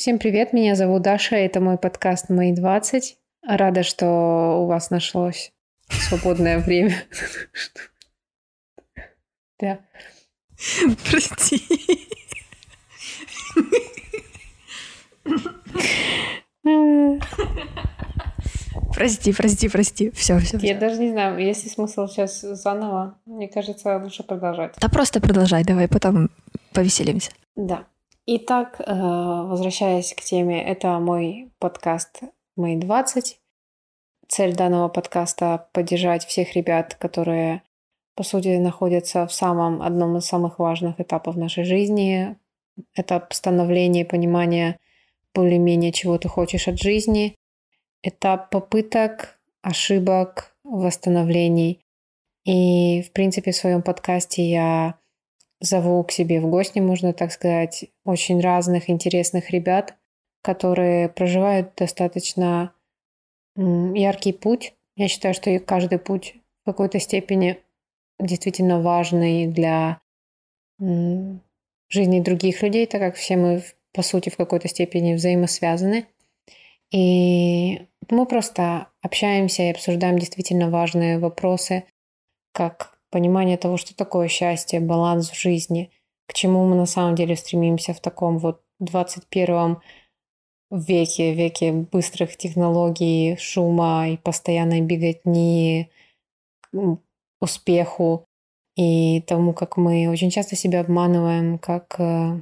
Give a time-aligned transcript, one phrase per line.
[0.00, 3.02] Всем привет, меня зовут Даша, это мой подкаст «Мои 20».
[3.46, 5.52] Рада, что у вас нашлось
[5.90, 6.94] свободное время.
[9.58, 9.78] Да.
[11.10, 11.62] Прости.
[18.94, 20.10] Прости, прости, прости.
[20.12, 20.56] Все, все.
[20.62, 23.18] Я даже не знаю, есть ли смысл сейчас заново.
[23.26, 24.76] Мне кажется, лучше продолжать.
[24.80, 26.30] Да просто продолжай, давай, потом
[26.72, 27.32] повеселимся.
[27.54, 27.84] Да.
[28.32, 32.20] Итак, э, возвращаясь к теме, это мой подкаст
[32.54, 33.40] «Мои 20».
[34.28, 37.64] Цель данного подкаста— поддержать всех ребят, которые,
[38.14, 42.36] по сути, находятся в самом одном из самых важных этапов нашей жизни.
[42.94, 44.78] Это становление, понимание
[45.34, 47.34] более-менее, чего ты хочешь от жизни.
[48.04, 51.80] Этап попыток, ошибок, восстановлений.
[52.44, 54.99] И, в принципе, в своем подкасте я
[55.60, 59.94] зову к себе в гости, можно так сказать, очень разных интересных ребят,
[60.42, 62.72] которые проживают достаточно
[63.56, 64.74] яркий путь.
[64.96, 67.58] Я считаю, что каждый путь в какой-то степени
[68.18, 70.00] действительно важный для
[70.78, 76.06] жизни других людей, так как все мы, по сути, в какой-то степени взаимосвязаны.
[76.90, 81.84] И мы просто общаемся и обсуждаем действительно важные вопросы,
[82.52, 85.90] как понимание того, что такое счастье, баланс в жизни,
[86.26, 89.78] к чему мы на самом деле стремимся в таком вот 21
[90.70, 95.90] веке, веке быстрых технологий, шума и постоянной беготни,
[97.40, 98.24] успеху
[98.76, 102.40] и тому, как мы очень часто себя обманываем, как э,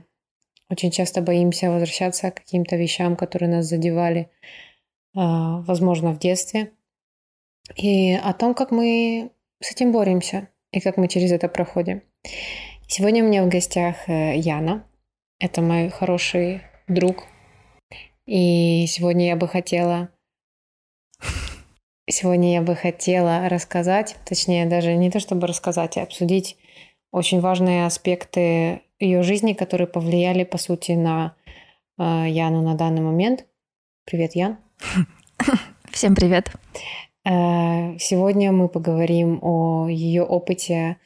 [0.70, 4.30] очень часто боимся возвращаться к каким-то вещам, которые нас задевали,
[5.16, 6.72] а, возможно, в детстве.
[7.77, 9.30] И о том, как мы
[9.61, 12.02] с этим боремся и как мы через это проходим.
[12.86, 14.84] Сегодня у меня в гостях э, Яна.
[15.38, 17.24] Это мой хороший друг.
[18.27, 20.11] И сегодня я бы хотела...
[22.11, 26.56] Сегодня я бы хотела рассказать, точнее даже не то чтобы рассказать, а обсудить
[27.12, 31.36] очень важные аспекты ее жизни, которые повлияли, по сути, на
[31.98, 33.46] э, Яну на данный момент.
[34.06, 34.56] Привет, Ян.
[35.92, 36.50] Всем привет.
[37.28, 40.96] Э, сегодня мы поговорим о ее опыте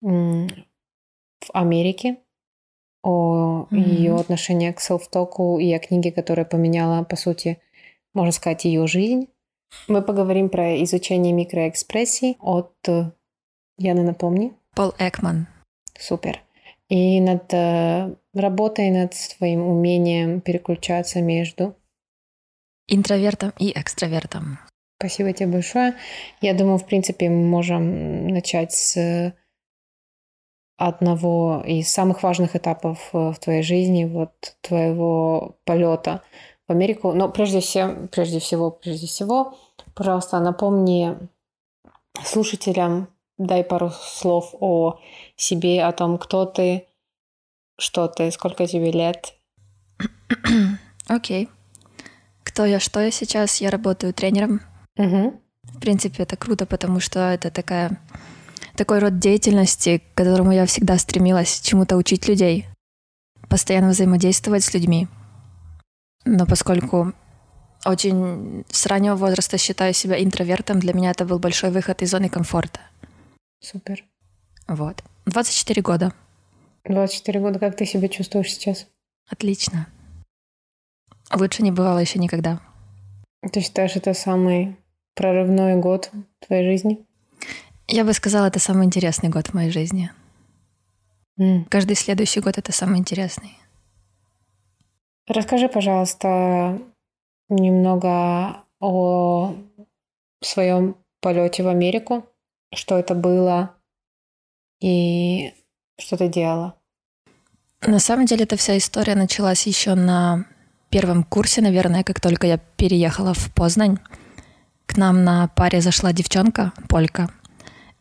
[0.00, 0.48] в
[1.52, 2.16] Америке,
[3.02, 3.78] о mm-hmm.
[3.78, 7.60] ее отношении к селф-току и о книге, которая поменяла, по сути,
[8.14, 9.28] можно сказать, ее жизнь.
[9.88, 12.72] Мы поговорим про изучение микроэкспрессий от
[13.78, 14.54] Яны, напомни.
[14.74, 15.48] Пол Экман.
[15.98, 16.40] Супер.
[16.88, 21.74] И над э, работой над своим умением переключаться между
[22.86, 24.58] интровертом и экстравертом.
[24.98, 25.94] Спасибо тебе большое.
[26.40, 29.34] Я думаю, в принципе, мы можем начать с
[30.78, 36.22] одного из самых важных этапов в твоей жизни, вот твоего полета
[36.66, 37.12] в Америку.
[37.12, 39.58] Но прежде всего, прежде всего, прежде всего,
[39.94, 41.16] пожалуйста, напомни
[42.24, 44.98] слушателям, дай пару слов о
[45.36, 46.86] себе, о том, кто ты,
[47.78, 49.34] что ты, сколько тебе лет.
[51.06, 51.44] Окей.
[51.44, 51.48] Okay.
[52.44, 53.60] Кто я, что я сейчас?
[53.60, 54.62] Я работаю тренером
[54.96, 55.40] Угу.
[55.64, 57.98] В принципе, это круто, потому что это такая,
[58.76, 62.66] такой род деятельности, к которому я всегда стремилась чему-то учить людей,
[63.48, 65.08] постоянно взаимодействовать с людьми.
[66.24, 67.12] Но поскольку
[67.84, 72.28] очень с раннего возраста считаю себя интровертом, для меня это был большой выход из зоны
[72.28, 72.80] комфорта.
[73.60, 74.04] Супер.
[74.66, 75.02] Вот.
[75.26, 76.12] 24 года.
[76.84, 77.58] 24 года.
[77.58, 78.86] Как ты себя чувствуешь сейчас?
[79.28, 79.86] Отлично.
[81.34, 82.60] Лучше не бывало еще никогда.
[83.52, 84.76] Ты считаешь, это самый
[85.16, 86.10] прорывной год
[86.40, 87.04] в твоей жизни?
[87.88, 90.10] Я бы сказала, это самый интересный год в моей жизни.
[91.40, 91.64] Mm.
[91.68, 93.58] Каждый следующий год это самый интересный.
[95.26, 96.78] Расскажи, пожалуйста,
[97.48, 99.54] немного о
[100.40, 102.24] своем полете в Америку,
[102.74, 103.74] что это было
[104.80, 105.52] и
[105.98, 106.74] что ты делала.
[107.82, 110.46] На самом деле, эта вся история началась еще на
[110.90, 113.98] первом курсе, наверное, как только я переехала в Познань.
[114.86, 117.28] К нам на паре зашла девчонка, полька,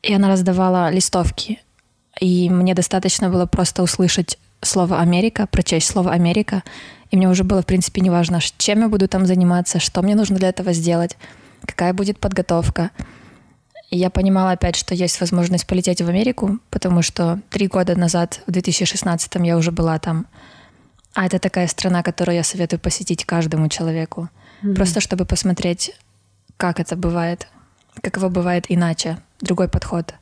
[0.01, 1.59] и она раздавала листовки.
[2.19, 6.63] И мне достаточно было просто услышать слово «Америка», прочесть слово «Америка»,
[7.11, 10.37] и мне уже было, в принципе, неважно, чем я буду там заниматься, что мне нужно
[10.37, 11.17] для этого сделать,
[11.65, 12.91] какая будет подготовка.
[13.89, 18.41] И я понимала опять, что есть возможность полететь в Америку, потому что три года назад,
[18.47, 20.25] в 2016 я уже была там.
[21.13, 24.29] А это такая страна, которую я советую посетить каждому человеку.
[24.63, 24.73] Mm-hmm.
[24.73, 25.95] Просто чтобы посмотреть,
[26.57, 27.47] как это бывает,
[28.01, 30.13] каково бывает иначе, другой подход.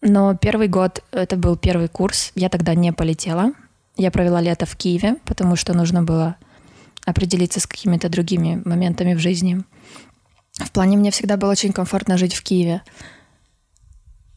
[0.00, 3.52] Но первый год, это был первый курс, я тогда не полетела.
[3.96, 6.36] я провела лето в Киеве, потому что нужно было
[7.06, 9.62] определиться с какими-то другими моментами в жизни.
[10.54, 12.82] В плане мне всегда было очень комфортно жить в Киеве.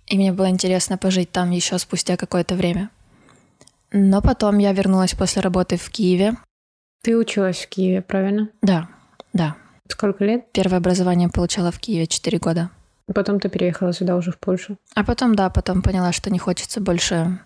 [0.08, 2.90] И мне было интересно пожить там еще спустя какое-то время.
[3.92, 6.36] Но потом я вернулась после работы в Киеве.
[7.04, 8.50] Ты училась в Киеве, правильно?
[8.62, 8.90] Да,
[9.34, 9.56] да.
[9.90, 10.52] Сколько лет?
[10.52, 12.70] Первое образование получала в Киеве 4 года.
[13.14, 14.78] Потом ты переехала сюда уже в Польшу.
[14.94, 17.40] А потом, да, потом поняла, что не хочется больше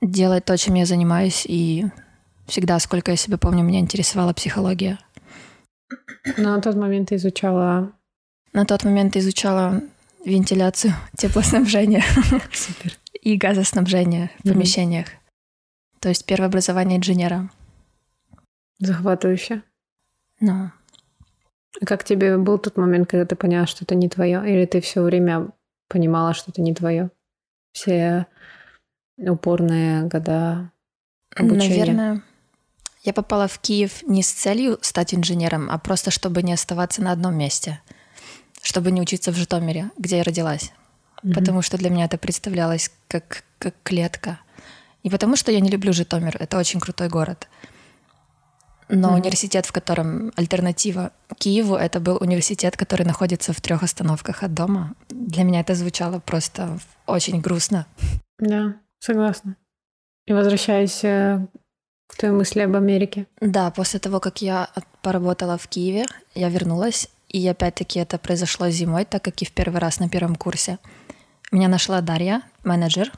[0.00, 1.44] делать то, чем я занимаюсь.
[1.46, 1.86] И
[2.46, 4.98] всегда, сколько я себя помню, меня интересовала психология.
[6.36, 7.92] Но на тот момент ты изучала...
[8.54, 9.82] На тот момент изучала
[10.24, 12.02] вентиляцию, теплоснабжение
[12.52, 12.92] Супер.
[13.20, 15.08] и газоснабжение в помещениях.
[16.00, 17.50] То есть первое образование инженера.
[18.78, 19.62] Захватывающе.
[20.40, 20.70] Ну,
[21.84, 24.42] Как тебе был тот момент, когда ты поняла, что это не твое?
[24.50, 25.50] Или ты все время
[25.88, 27.10] понимала, что это не твое?
[27.72, 28.26] Все
[29.16, 30.72] упорные года
[31.34, 31.68] обучения.
[31.68, 32.22] наверное,
[33.02, 37.12] я попала в Киев не с целью стать инженером, а просто чтобы не оставаться на
[37.12, 37.80] одном месте.
[38.60, 40.72] Чтобы не учиться в Житомире, где я родилась.
[41.22, 41.34] Мгм.
[41.34, 44.40] Потому что для меня это представлялось как, как клетка.
[45.04, 47.48] Не потому, что я не люблю Житомир, это очень крутой город.
[48.88, 54.54] Но университет, в котором альтернатива Киеву, это был университет, который находится в трех остановках от
[54.54, 54.94] дома.
[55.10, 57.86] Для меня это звучало просто очень грустно.
[58.38, 59.56] Да, согласна.
[60.26, 61.46] И возвращаясь э,
[62.06, 63.26] к твоей мысли об Америке.
[63.40, 68.68] Да, после того, как я от- поработала в Киеве, я вернулась, и опять-таки это произошло
[68.70, 70.78] зимой, так как и в первый раз на первом курсе.
[71.52, 73.12] Меня нашла Дарья, менеджер,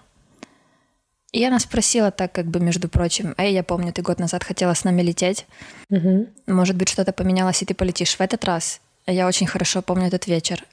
[1.33, 4.75] и она спросила так, как бы, между прочим, «Эй, я помню, ты год назад хотела
[4.75, 5.47] с нами лететь,
[5.89, 6.29] Мгм.
[6.47, 10.27] может быть, что-то поменялось, и ты полетишь в этот раз?» Я очень хорошо помню этот
[10.27, 10.65] вечер,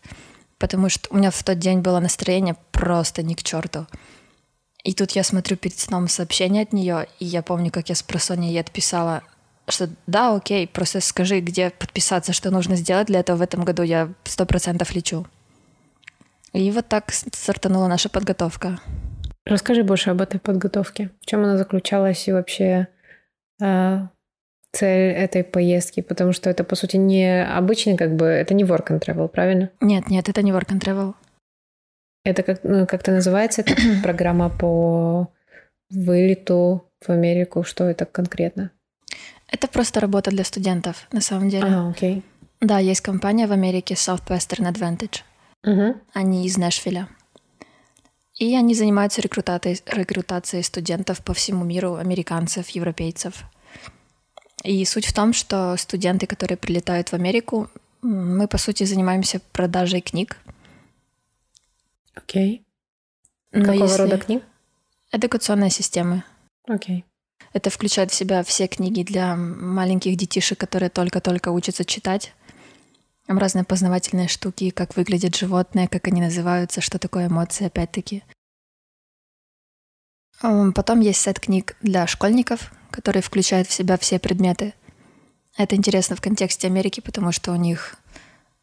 [0.58, 3.88] потому что у меня в тот день было настроение просто ни к черту.
[4.84, 8.04] И тут я смотрю перед сном сообщение от нее, и я помню, как я с
[8.04, 9.24] просонья ей отписала,
[9.68, 13.84] что да, окей, просто скажи, где подписаться, что нужно сделать для этого в этом году,
[13.84, 15.26] я сто процентов лечу.
[16.54, 18.80] И вот так стартанула наша подготовка.
[19.48, 21.10] Расскажи больше об этой подготовке.
[21.22, 22.88] В чем она заключалась и вообще
[23.62, 24.00] э,
[24.74, 26.02] цель этой поездки?
[26.02, 29.70] Потому что это, по сути, не обычный, как бы, это не work and travel, правильно?
[29.82, 31.14] Нет, нет, это не work and travel.
[32.26, 33.74] Это как, ну, как-то называется, это
[34.04, 35.30] программа по
[35.90, 37.64] вылету в Америку.
[37.64, 38.72] Что это конкретно?
[39.50, 41.68] Это просто работа для студентов, на самом деле.
[41.68, 42.24] Ага, окей.
[42.60, 45.22] Да, есть компания в Америке Southwestern Advantage.
[45.64, 46.02] Мгм.
[46.14, 47.08] Они из Нэшвилля.
[48.38, 53.44] И они занимаются рекрутацией, рекрутацией студентов по всему миру, американцев, европейцев.
[54.64, 57.70] И суть в том, что студенты, которые прилетают в Америку,
[58.02, 60.38] мы, по сути, занимаемся продажей книг.
[62.16, 62.64] Окей.
[63.52, 64.44] Но Какого если- рода книг?
[65.12, 66.24] Эдукационные системы.
[66.68, 67.06] Окей.
[67.54, 72.34] Это включает в себя все книги для маленьких детишек, которые только-только учатся читать.
[73.28, 78.24] Разные познавательные штуки, как выглядят животные, как они называются, что такое эмоции, опять-таки.
[80.40, 84.74] Потом есть сет книг для школьников, которые включают в себя все предметы.
[85.58, 87.96] Это интересно в контексте Америки, потому что у них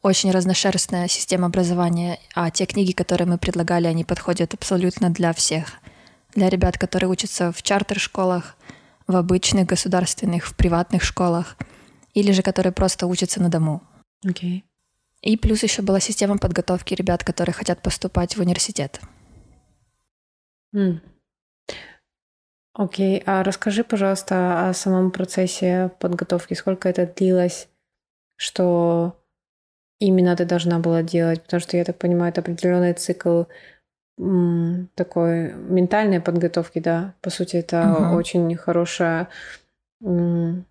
[0.00, 5.74] очень разношерстная система образования, а те книги, которые мы предлагали, они подходят абсолютно для всех.
[6.34, 8.56] Для ребят, которые учатся в чартер-школах,
[9.06, 11.56] в обычных государственных, в приватных школах,
[12.14, 13.82] или же которые просто учатся на дому.
[14.24, 14.64] Окей.
[15.22, 19.00] И плюс еще была система подготовки ребят, которые хотят поступать в университет.
[22.74, 26.54] Окей, а расскажи, пожалуйста, о самом процессе подготовки.
[26.54, 27.68] Сколько это длилось?
[28.36, 29.22] Что
[30.00, 31.42] именно ты должна была делать?
[31.44, 33.44] Потому что, я так понимаю, это определенный цикл
[34.16, 37.14] такой ментальной подготовки, да?
[37.20, 38.16] По сути, это Мгм.
[38.16, 39.28] очень хорошая...
[40.02, 40.66] м,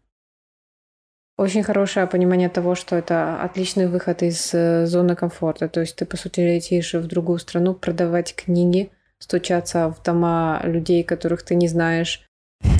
[1.37, 5.67] Очень хорошее понимание того, что это отличный выход из э, зоны комфорта.
[5.67, 11.03] То есть ты, по сути, летишь в другую страну продавать книги, стучаться в дома людей,
[11.03, 12.27] которых ты не знаешь,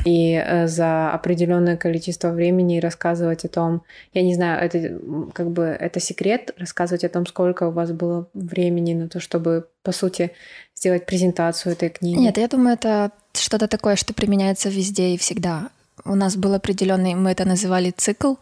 [0.04, 3.82] и э, за определенное количество времени рассказывать о том,
[4.12, 5.00] я не знаю, это
[5.32, 9.66] как бы это секрет, рассказывать о том, сколько у вас было времени на то, чтобы,
[9.82, 10.32] по сути,
[10.76, 12.18] сделать презентацию этой книги.
[12.18, 15.70] Нет, я думаю, это что-то такое, что применяется везде и всегда.
[16.06, 18.34] У нас был определенный, мы это называли цикл.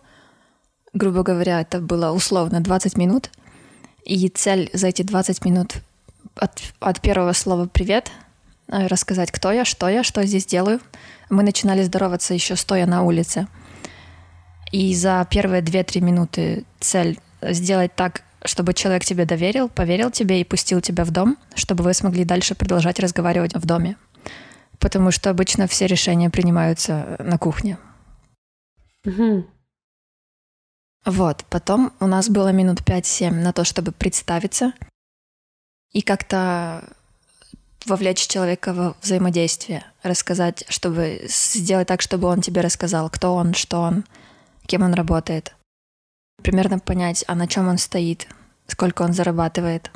[0.93, 3.31] Грубо говоря, это было условно 20 минут.
[4.05, 5.77] И цель за эти 20 минут
[6.35, 8.11] от, от первого слова «привет»
[8.67, 10.81] э, рассказать, кто я, что я, что я здесь делаю.
[11.31, 13.47] Мы начинали здороваться еще стоя на улице.
[14.73, 20.45] И за первые 2-3 минуты цель сделать так, чтобы человек тебе доверил, поверил тебе и
[20.45, 23.97] пустил тебя в дом, чтобы вы смогли дальше продолжать разговаривать в доме.
[24.83, 27.79] Потому что обычно все решения принимаются на кухне.
[29.07, 29.47] Угу.
[31.05, 34.73] Вот, потом у нас было минут 5-7 на то, чтобы представиться
[35.93, 36.85] и как-то
[37.87, 43.81] вовлечь человека во взаимодействие, рассказать, чтобы сделать так, чтобы он тебе рассказал, кто он, что
[43.81, 44.05] он,
[44.67, 45.55] кем он работает.
[46.43, 48.27] Примерно понять, а на чем он стоит,
[48.67, 49.91] сколько он зарабатывает.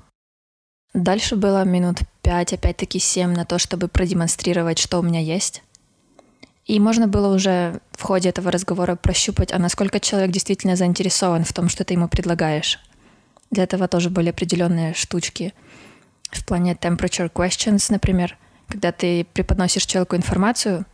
[0.97, 5.62] Дальше было минут пять, опять-таки семь на то, чтобы продемонстрировать, что у меня есть.
[6.65, 11.53] И можно было уже в ходе этого разговора прощупать, а насколько человек действительно заинтересован в
[11.53, 12.81] том, что ты ему предлагаешь.
[13.50, 15.53] Для этого тоже были определенные штучки.
[16.31, 20.87] В плане temperature questions, например, когда ты преподносишь человеку информацию,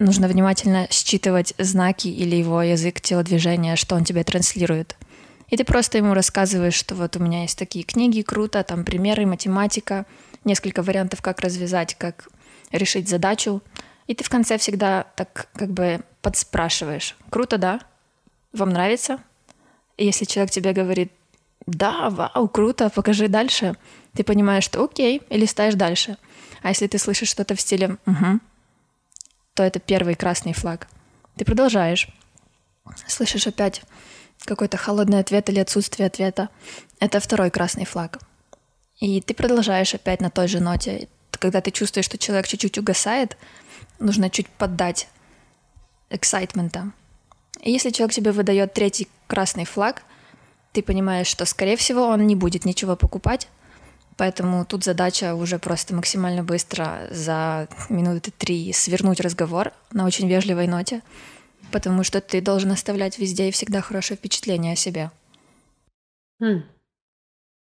[0.00, 4.96] нужно внимательно считывать знаки или его язык телодвижения, что он тебе транслирует.
[5.52, 9.26] И ты просто ему рассказываешь, что вот у меня есть такие книги, круто, там примеры,
[9.26, 10.06] математика,
[10.44, 12.28] несколько вариантов, как развязать, как
[12.72, 13.62] решить задачу—
[14.06, 17.16] и ты в конце всегда так как бы подспрашиваешь.
[17.30, 17.80] Круто, да?
[18.52, 19.18] Вам нравится?
[19.96, 21.12] И если человек тебе говорит,
[21.66, 23.76] да, вау, круто, покажи дальше,
[24.14, 26.18] ты понимаешь, что окей, и листаешь дальше.
[26.62, 28.40] А если ты слышишь что-то в стиле «угу»,
[29.54, 30.88] то это первый красный флаг.
[31.36, 32.08] Ты продолжаешь.
[33.06, 33.82] Слышишь опять
[34.44, 36.48] какой-то холодный ответ или отсутствие ответа.
[37.00, 38.18] Это второй красный флаг.
[39.00, 41.08] И ты продолжаешь опять на той же ноте.
[41.30, 43.36] Когда ты чувствуешь, что человек чуть-чуть угасает,
[43.98, 45.08] нужно чуть поддать
[46.10, 46.92] эксайтмента.
[47.60, 50.02] И если человек тебе выдает третий красный флаг,
[50.72, 53.48] ты понимаешь, что, скорее всего, он не будет ничего покупать,
[54.16, 60.66] поэтому тут задача уже просто максимально быстро за минуты три свернуть разговор на очень вежливой
[60.66, 61.02] ноте,
[61.72, 65.10] потому что ты должен оставлять везде и всегда хорошее впечатление о себе.
[66.40, 66.62] Хм.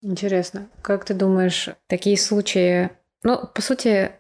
[0.02, 0.68] Интересно.
[0.82, 2.90] Как ты думаешь, такие случаи...
[3.24, 4.12] Ну, по сути,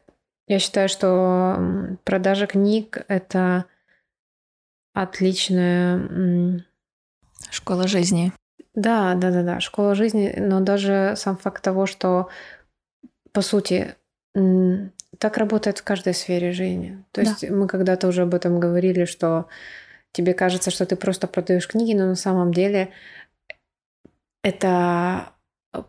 [0.47, 3.65] я считаю, что продажа книг— это
[4.93, 6.63] отличная...
[7.49, 8.31] Школа жизни.
[8.75, 12.29] Да, да, да, да, школа жизни, но даже сам факт того, что,
[13.33, 13.95] по сути,
[15.17, 17.03] так работает в каждой сфере жизни.
[17.11, 17.53] То есть да.
[17.53, 19.47] мы когда-то уже об этом говорили, что
[20.11, 22.89] тебе кажется, что ты просто продаешь книги, но на самом деле
[24.43, 25.33] это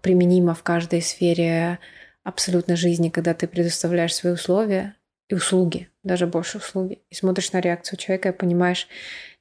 [0.00, 1.78] применимо в каждой сфере
[2.24, 4.96] абсолютно жизни, когда ты предоставляешь свои условия
[5.28, 8.88] и услуги, даже больше услуги, и смотришь на реакцию человека и понимаешь,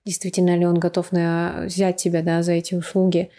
[0.06, 3.30] действительно ли он готов на взять тебя да, за эти услуги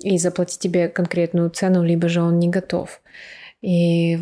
[0.00, 3.00] и заплатить тебе конкретную цену, либо же он не готов.
[3.62, 4.18] И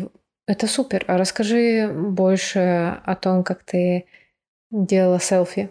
[0.47, 1.03] это супер.
[1.07, 4.05] А расскажи больше о том, как ты
[4.71, 5.69] делала селфи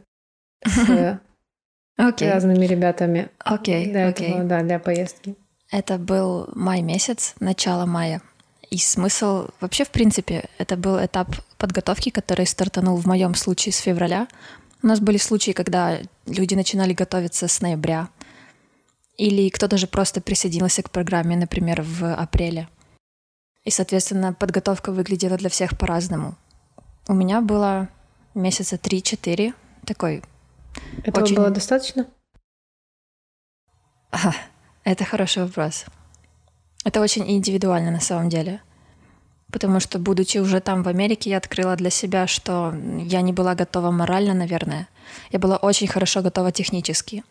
[0.64, 0.78] с
[1.98, 2.32] okay.
[2.32, 3.28] разными ребятами.
[3.38, 4.44] Окей, okay, для okay.
[4.44, 5.36] да, для поездки.
[5.70, 8.22] Это был май месяц, начало мая.
[8.70, 13.78] И смысл вообще, в принципе, это был этап подготовки, который стартанул в моем случае с
[13.78, 14.28] февраля.
[14.82, 18.08] У нас были случаи, когда люди начинали готовиться с ноября.
[19.16, 22.68] Или кто-то же просто присоединился к программе, например, в апреле.
[23.64, 26.36] И, соответственно, подготовка выглядела для всех по-разному.
[27.08, 27.88] У меня было
[28.34, 30.22] месяца 3-4 такой.
[31.04, 31.36] Этого очень...
[31.36, 32.06] было достаточно?
[34.10, 34.32] А,
[34.84, 35.84] это хороший вопрос.
[36.84, 38.60] Это очень индивидуально на самом деле.
[39.50, 43.54] Потому что, будучи уже там, в Америке, я открыла для себя, что я не была
[43.54, 44.88] готова морально, наверное.
[45.30, 47.24] Я была очень хорошо готова технически.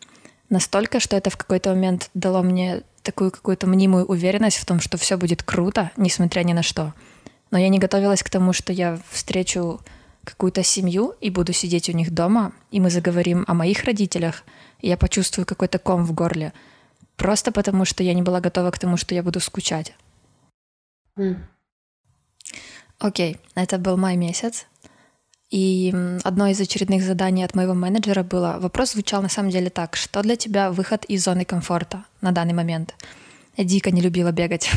[0.50, 4.98] Настолько, что это в какой-то момент дало мне такую какую-то мнимую уверенность в том, что
[4.98, 6.92] все будет круто, несмотря ни на что.
[7.50, 9.80] Но я не готовилась к тому, что я встречу
[10.30, 14.44] какую-то семью и буду сидеть у них дома, и мы заговорим о моих родителях,
[14.80, 16.52] и я почувствую какой-то ком в горле—
[17.18, 19.92] Просто потому, что я не была готова к тому, что я буду скучать.
[21.18, 21.36] Mm.
[23.00, 24.66] Окей, это был май месяц.
[25.50, 25.92] И
[26.22, 28.58] одно из очередных заданий от моего менеджера было...
[28.60, 29.96] Вопрос звучал на самом деле так.
[29.96, 32.94] Что для тебя выход из зоны комфорта на данный момент?
[33.56, 34.70] Я дико не любила бегать.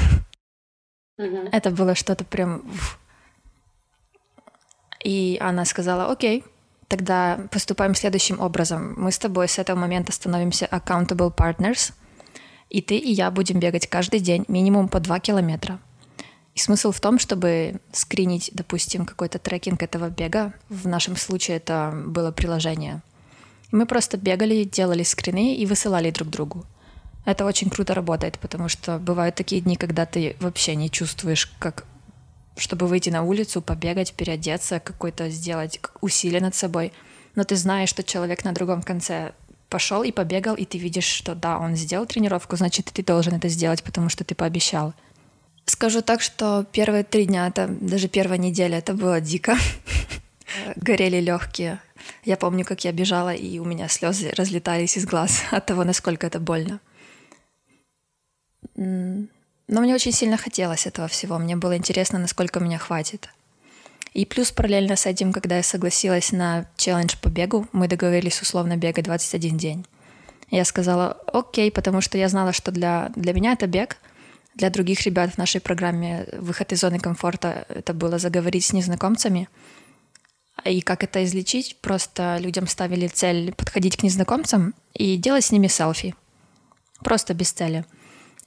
[1.19, 1.49] Mm-hmm.
[1.51, 2.63] Это было что-то прям...
[5.03, 6.43] И она сказала, окей,
[6.87, 8.93] тогда поступаем следующим образом.
[8.97, 11.93] Мы с тобой с этого момента становимся accountable partners—
[12.71, 15.79] и ты, и я будем бегать каждый день минимум по 2 километра.
[16.55, 20.53] И смысл в том, чтобы скринить, допустим, какой-то трекинг этого бега.
[20.69, 23.01] В нашем случае это было приложение.
[23.71, 26.65] Мы просто бегали, делали скрины и высылали друг другу.
[27.25, 31.85] Это очень круто работает, потому что бывают такие дни, когда ты вообще не чувствуешь, как
[32.61, 36.93] чтобы выйти на улицу, побегать, переодеться, какой-то сделать усилие над собой.
[37.35, 39.33] Но ты знаешь, что человек на другом конце
[39.67, 43.47] пошел и побегал, и ты видишь, что да, он сделал тренировку, значит, ты должен это
[43.49, 44.93] сделать, потому что ты пообещал.
[45.65, 49.55] Скажу так, что первые три дня, это даже первая неделя, это было дико.
[50.75, 51.79] Горели легкие.
[52.25, 56.27] Я помню, как я бежала, и у меня слезы разлетались из глаз от того, насколько
[56.27, 56.79] это больно.
[59.71, 61.37] Но мне очень сильно хотелось этого всего.
[61.37, 63.29] Мне было интересно, насколько меня хватит.
[64.13, 68.75] И плюс параллельно с этим, когда я согласилась на челлендж по бегу, мы договорились условно
[68.75, 69.85] бегать 21 день.
[70.49, 73.95] Я сказала окей, потому что я знала, что для, для меня это бег,
[74.55, 79.47] для других ребят в нашей программе выход из зоны комфорта это было заговорить с незнакомцами.
[80.65, 81.77] И как это излечить?
[81.79, 86.13] Просто людям ставили цель подходить к незнакомцам и делать с ними селфи.
[87.01, 87.85] Просто без цели.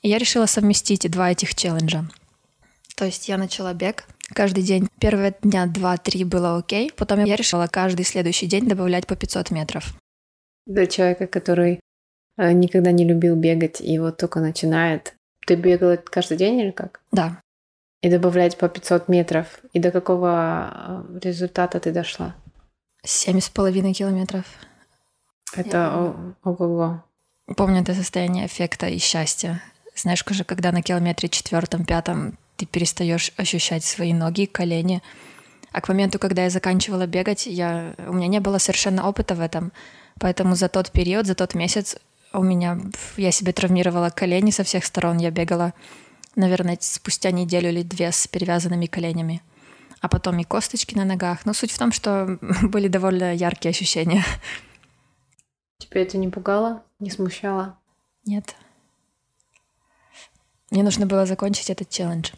[0.05, 2.05] И я решила совместить два этих челленджа.
[2.95, 4.87] То есть я начала бег, каждый день.
[5.01, 6.93] Первые дня 2-3 было окей.
[6.95, 9.95] Потом я решила каждый следующий день добавлять по 500 метров.
[10.67, 11.81] Для человека, который
[12.37, 15.15] э, никогда не любил бегать и вот только начинает,
[15.47, 17.01] ты бегала каждый день или как?
[17.11, 17.41] Да.
[18.03, 19.61] И добавлять по 500 метров.
[19.73, 22.37] И до какого э, результата ты дошла?
[23.03, 24.45] Семь с половиной километров.
[25.57, 27.03] Это ого-го.
[27.57, 29.63] Помню это состояние эффекта и счастья.
[29.95, 35.03] Знаешь, уже когда на километре четвертом, пятом ты перестаешь ощущать свои ноги, колени.
[35.73, 39.41] А к моменту, когда я заканчивала бегать, я, у меня не было совершенно опыта в
[39.41, 39.73] этом.
[40.21, 41.97] Поэтому за тот период, за тот месяц
[42.33, 42.79] у меня,
[43.17, 45.19] я себе травмировала колени со всех сторон.
[45.19, 45.75] Я бегала,
[46.37, 49.43] наверное, спустя неделю или две с перевязанными коленями.
[50.01, 51.47] А потом и косточки на ногах.
[51.47, 54.25] Но суть в том, что были довольно яркие ощущения.
[55.79, 56.83] Тебя это не пугало?
[57.01, 57.79] Не смущало?
[58.27, 58.55] Нет.
[60.75, 62.33] Мне нужно было закончить этот челлендж.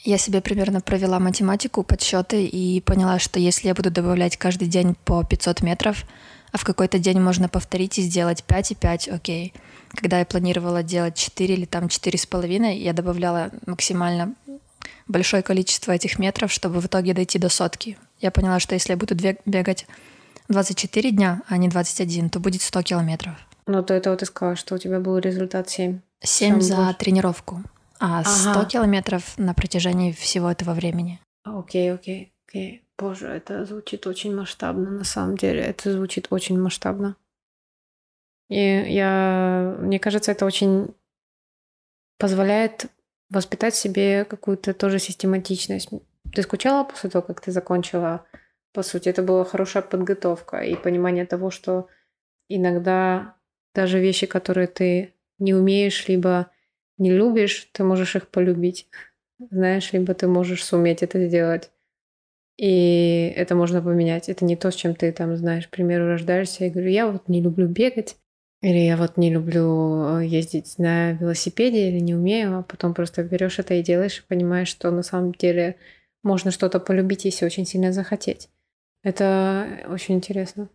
[0.00, 4.96] Я себе примерно провела математику, подсчеты и поняла, что если я буду добавлять каждый день
[5.04, 6.06] по 500 метров,
[6.50, 9.52] а в какой-то день можно повторить и сделать 5 и 5, окей.
[9.90, 14.34] Когда я планировала делать 4 или там 4,5, я добавляла максимально
[15.06, 17.98] большое количество этих метров, чтобы в итоге дойти до сотки.
[18.18, 19.86] Я поняла, что если я буду бегать
[20.48, 23.34] 24 дня, а не 21, то будет 100 километров.
[23.66, 26.00] Ну, до этого ты сказала, что у тебя был результат 7.
[26.22, 26.94] 7 за больше?
[26.98, 27.62] тренировку
[28.04, 28.64] а 100 ага.
[28.64, 31.20] километров на протяжении всего этого времени.
[31.44, 32.84] Окей, окей, окей.
[32.98, 35.60] Боже, это звучит очень масштабно, на самом деле.
[35.60, 37.16] Это звучит очень масштабно.
[38.48, 40.94] И я, мне кажется, это очень
[42.18, 42.86] позволяет
[43.30, 45.90] воспитать себе какую-то тоже систематичность.
[46.34, 48.26] Ты скучала после того, как ты закончила?
[48.72, 51.86] По сути, это была хорошая подготовка и понимание того, что
[52.48, 53.36] иногда
[53.74, 56.50] даже вещи, которые ты не умеешь, либо
[56.98, 58.88] не любишь, ты можешь их полюбить.
[59.50, 61.70] Знаешь, либо ты можешь суметь это сделать.
[62.58, 64.28] И это можно поменять.
[64.28, 67.28] Это не то, с чем ты там, знаешь, к примеру, рождаешься и говорю, я вот
[67.28, 68.16] не люблю бегать,
[68.60, 73.24] или я вот не люблю э, ездить на велосипеде, или не умею, а потом просто
[73.24, 75.76] берешь это и делаешь, и понимаешь, что на самом деле
[76.22, 78.48] можно что-то полюбить, если очень сильно захотеть.
[79.02, 80.68] Это очень интересно.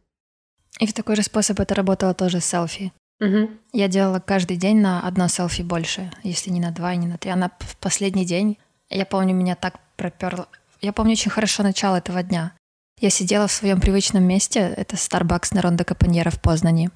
[0.81, 2.91] И в такой же способ это работало тоже с селфи.
[3.19, 3.49] Угу.
[3.73, 7.31] Я делала каждый день на одно селфи больше, если не на два, не на три.
[7.31, 8.57] А на в последний день,
[8.89, 10.47] я помню, меня так проперло.
[10.81, 12.53] Я помню очень хорошо начало этого дня.
[12.99, 16.89] Я сидела в своем привычном месте, это Starbucks на Рондо Капаньера в Познани,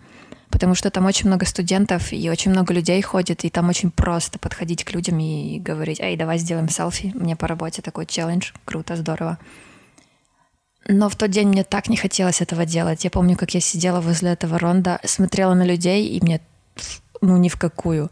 [0.50, 4.40] потому что там очень много студентов и очень много людей ходит, и там очень просто
[4.40, 8.96] подходить к людям и говорить, эй, давай сделаем селфи, мне по работе такой челлендж, круто,
[8.96, 9.38] здорово.
[10.88, 13.04] Но в тот день мне так не хотелось этого делать.
[13.04, 16.42] Я помню, как я сидела возле этого ронда, смотрела на людей, и мне
[17.22, 18.10] ну ни в какую.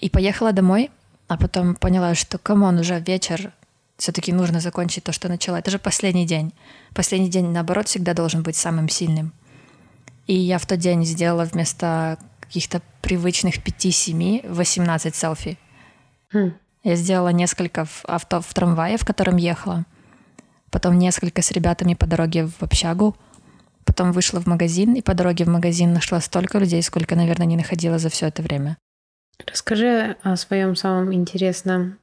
[0.00, 0.90] И поехала домой,
[1.28, 3.52] а потом поняла, что, come on, уже вечер,
[3.96, 5.60] все-таки нужно закончить то, что начала.
[5.60, 6.52] Это же последний день.
[6.94, 9.32] Последний день, наоборот, всегда должен быть самым сильным.
[10.26, 15.58] И я в тот день сделала вместо каких-то привычных 5-7 18 селфи.
[16.32, 16.54] Хм.
[16.82, 19.84] Я сделала несколько в авто в трамвае, в котором ехала
[20.74, 23.16] потом несколько с ребятами по дороге в общагу,
[23.84, 27.56] потом вышла в магазин, и по дороге в магазин нашла столько людей, сколько, наверное, не
[27.56, 28.76] находила за все это время.
[29.46, 32.00] Расскажи о своем самом интересном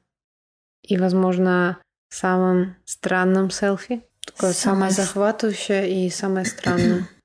[0.83, 4.03] и, возможно, самом странном селфи.
[4.25, 7.09] Такое самое, самое захватывающее и самое странное.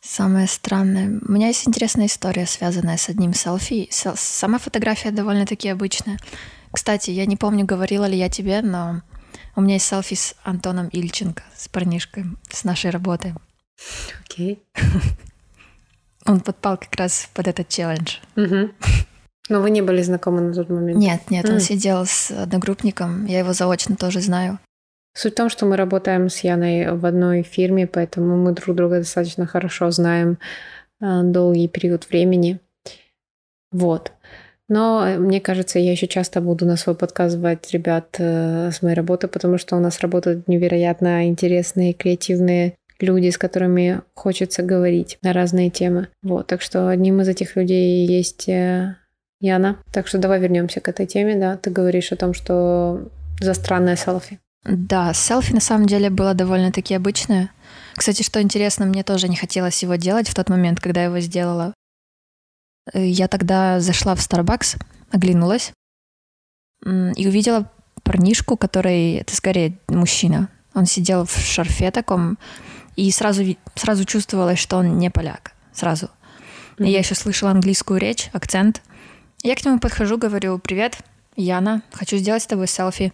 [0.00, 1.20] Самое странное.
[1.26, 3.88] У меня есть интересная история, связанная с одним селфи.
[3.90, 6.18] Сама фотография довольно-таки обычная.
[6.70, 9.02] Кстати, я не помню, говорила ли я тебе, но
[9.58, 13.34] у меня есть селфи с Антоном Ильченко, с парнишкой, с нашей работы.
[14.24, 14.62] Окей.
[16.26, 18.18] Он подпал как раз под этот челлендж.
[18.36, 18.70] Угу.
[19.48, 20.98] Но вы не были знакомы на тот момент?
[20.98, 21.54] Нет, нет, mm.
[21.54, 24.58] он сидел с одногруппником, я его заочно тоже знаю.
[25.14, 28.98] Суть в том, что мы работаем с Яной в одной фирме, поэтому мы друг друга
[28.98, 30.38] достаточно хорошо знаем
[31.00, 32.60] э, долгий период времени.
[33.72, 34.12] Вот.
[34.68, 38.82] Но э, мне кажется, я еще часто буду на свой подкаст звать ребят э, с
[38.82, 45.18] моей работы, потому что у нас работают невероятно интересные, креативные люди, с которыми хочется говорить
[45.22, 46.08] на разные темы.
[46.22, 48.96] Вот, так что одним из этих людей есть э,
[49.40, 49.78] Яна.
[49.92, 51.56] Так что давай вернемся к этой теме, да.
[51.56, 53.08] Ты говоришь о том, что
[53.40, 54.40] за странное селфи.
[54.64, 57.50] Да, селфи на самом деле было довольно-таки обычное.
[57.94, 61.20] Кстати, что интересно, мне тоже не хотелось его делать в тот момент, когда я его
[61.20, 61.72] сделала.
[62.92, 65.72] Э, я тогда зашла в Starbucks, оглянулась
[66.84, 67.70] и увидела
[68.04, 70.48] парнишку, который, это скорее мужчина.
[70.74, 72.38] Он сидел в шарфе таком,
[72.96, 73.42] и сразу,
[73.74, 75.52] сразу чувствовалось, что он не поляк.
[75.72, 76.06] Сразу.
[76.76, 76.86] Mm-hmm.
[76.86, 78.82] И я еще слышала английскую речь, акцент.
[79.42, 80.98] Я к нему подхожу, говорю, привет,
[81.36, 83.12] Яна, хочу сделать с тобой селфи.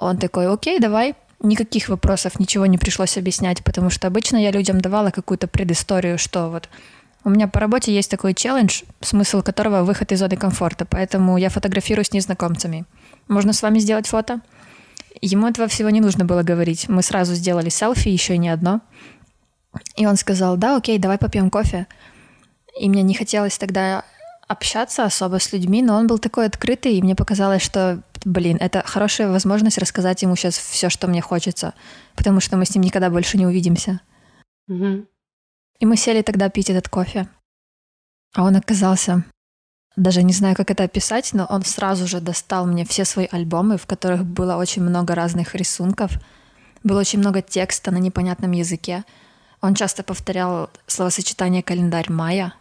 [0.00, 1.14] Он такой, окей, давай.
[1.42, 6.50] Никаких вопросов, ничего не пришлось объяснять, потому что обычно я людям давала какую-то предысторию, что
[6.50, 6.68] вот
[7.24, 11.50] у меня по работе есть такой челлендж, смысл которого выход из зоны комфорта, поэтому я
[11.50, 12.84] фотографирую с незнакомцами.
[13.28, 14.40] Можно с вами сделать фото?
[15.20, 16.88] Ему этого всего не нужно было говорить.
[16.88, 18.80] Мы сразу сделали селфи, еще и не одно.
[19.96, 21.86] И он сказал, да, окей, давай попьем кофе.
[22.78, 24.04] И мне не хотелось тогда
[24.48, 28.82] общаться особо с людьми, но он был такой открытый, и мне показалось, что, блин, это
[28.84, 31.74] хорошая возможность рассказать ему сейчас все, что мне хочется,
[32.16, 34.00] потому что мы с ним никогда больше не увидимся.
[34.68, 35.06] Угу.
[35.80, 37.28] И мы сели тогда пить этот кофе.
[38.34, 39.24] А он оказался,
[39.96, 43.76] даже не знаю, как это описать, но он сразу же достал мне все свои альбомы,
[43.76, 46.12] в которых было очень много разных рисунков,
[46.84, 49.04] было очень много текста на непонятном языке.
[49.60, 52.54] Он часто повторял словосочетание «календарь мая»,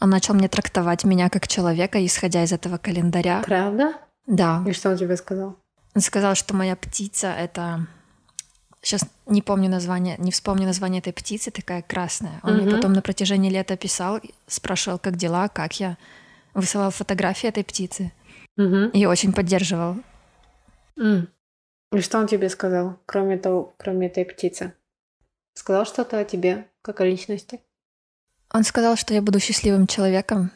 [0.00, 3.42] он начал мне трактовать меня как человека, исходя из этого календаря.
[3.44, 3.94] Правда?
[4.26, 4.62] Да.
[4.66, 5.56] И что он тебе сказал?
[5.94, 7.86] Он сказал, что моя птица— это...
[8.86, 12.38] Сейчас не помню название, не вспомню название этой птицы, такая красная.
[12.44, 12.62] Он угу.
[12.62, 15.98] мне потом на протяжении лета писал, спрашивал, как дела, как я.
[16.54, 18.12] Высылал фотографии этой птицы.
[18.56, 18.90] Угу.
[18.92, 19.96] И очень поддерживал.
[20.96, 21.26] Mm.
[21.94, 24.72] И что он тебе сказал, кроме того, кроме этой птицы?
[25.54, 27.60] Сказал что-то о тебе, как о личности?
[28.54, 30.52] Он сказал, что я буду счастливым человеком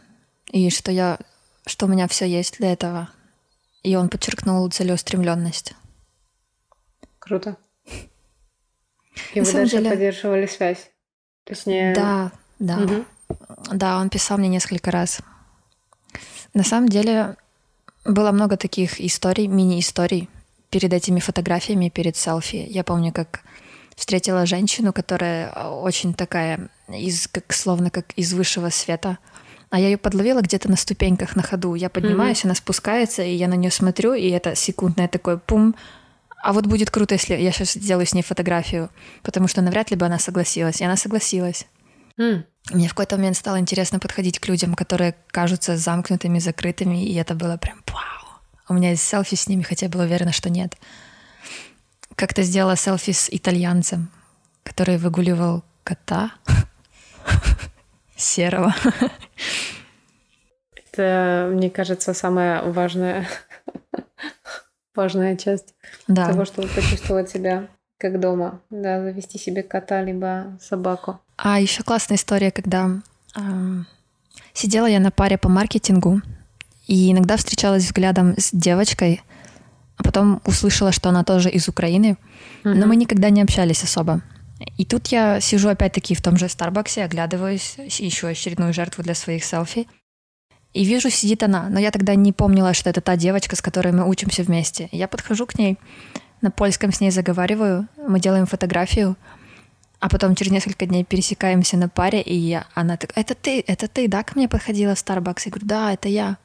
[0.52, 1.18] и что я,
[1.66, 3.10] что у меня все есть для этого.
[3.82, 5.74] И он подчеркнул целеустремленность.
[7.18, 7.56] Круто.
[9.34, 9.90] И На вы дальше деле...
[9.90, 10.90] поддерживали связь?
[11.44, 11.94] Точнее...
[11.94, 12.78] Да, да.
[12.78, 13.04] Угу.
[13.72, 15.20] Да, он писал мне несколько раз.
[16.54, 17.36] На самом деле
[18.04, 20.28] было много таких историй, мини-историй
[20.70, 22.66] перед этими фотографиями, перед селфи.
[22.68, 23.40] Я помню, как
[23.96, 29.18] встретила женщину, которая очень такая, из, как, словно как из высшего света.
[29.68, 31.74] А я ее подловила где-то на ступеньках на ходу.
[31.74, 32.46] Я поднимаюсь, mm-hmm.
[32.46, 35.76] она спускается, и я на нее смотрю, и это секундное такое пум.
[36.42, 38.90] А вот будет круто, если я сейчас сделаю с ней фотографию,
[39.22, 40.80] потому что навряд ли бы она согласилась.
[40.80, 41.66] И она согласилась.
[42.18, 42.44] Mm.
[42.72, 47.34] Мне в какой-то момент стало интересно подходить к людям, которые кажутся замкнутыми, закрытыми, и это
[47.34, 48.40] было прям вау.
[48.68, 50.76] У меня есть селфи с ними, хотя я была уверена, что нет
[52.20, 54.10] как-то сделала селфи с итальянцем,
[54.62, 56.32] который выгуливал кота
[58.16, 58.74] серого.
[60.74, 63.26] Это, мне кажется, самая важная,
[64.94, 65.74] важная часть
[66.08, 66.26] да.
[66.26, 71.20] того, чтобы почувствовать себя как дома, да, завести себе кота либо собаку.
[71.36, 72.90] А еще классная история, когда
[73.36, 73.40] э,
[74.54, 76.22] сидела я на паре по маркетингу
[76.86, 79.22] и иногда встречалась взглядом с девочкой,
[79.96, 82.16] а потом услышала, что она тоже из Украины,
[82.64, 82.74] mm-hmm.
[82.74, 84.22] но мы никогда не общались особо.
[84.76, 89.44] И тут я сижу опять-таки в том же Старбаксе, оглядываюсь, ищу очередную жертву для своих
[89.44, 89.86] селфи.
[90.72, 93.92] И вижу, сидит она, но я тогда не помнила, что это та девочка, с которой
[93.92, 94.88] мы учимся вместе.
[94.92, 95.78] Я подхожу к ней,
[96.40, 99.16] на польском с ней заговариваю, мы делаем фотографию,
[99.98, 103.88] а потом через несколько дней пересекаемся на паре, и я, она так, это ты, это
[103.88, 105.42] ты, да, ко мне подходила в Starbucks?
[105.46, 106.38] Я говорю, да, это я.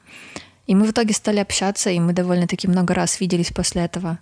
[0.66, 4.18] И мы в итоге стали общаться, и мы довольно-таки много раз виделись после этого.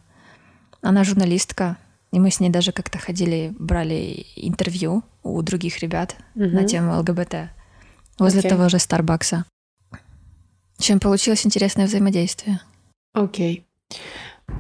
[0.83, 1.79] Она журналистка,
[2.13, 6.45] и мы с ней даже как-то ходили, брали интервью у других ребят угу.
[6.45, 7.51] на тему ЛГБТ
[8.19, 8.49] возле okay.
[8.49, 9.47] того же Старбакса.
[10.85, 12.61] Чем получилось интересное взаимодействие.
[13.15, 13.65] Окей.
[13.97, 14.57] Okay.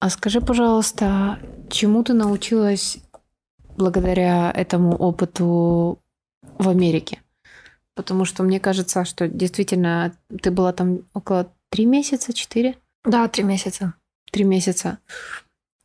[0.00, 2.96] А скажи, пожалуйста, чему ты научилась
[3.76, 5.98] благодаря этому опыту
[6.56, 7.20] в Америке?
[7.94, 12.78] Потому что мне кажется, что действительно ты была там около три месяца, четыре?
[13.04, 13.92] Да, три месяца.
[14.32, 14.98] Три месяца.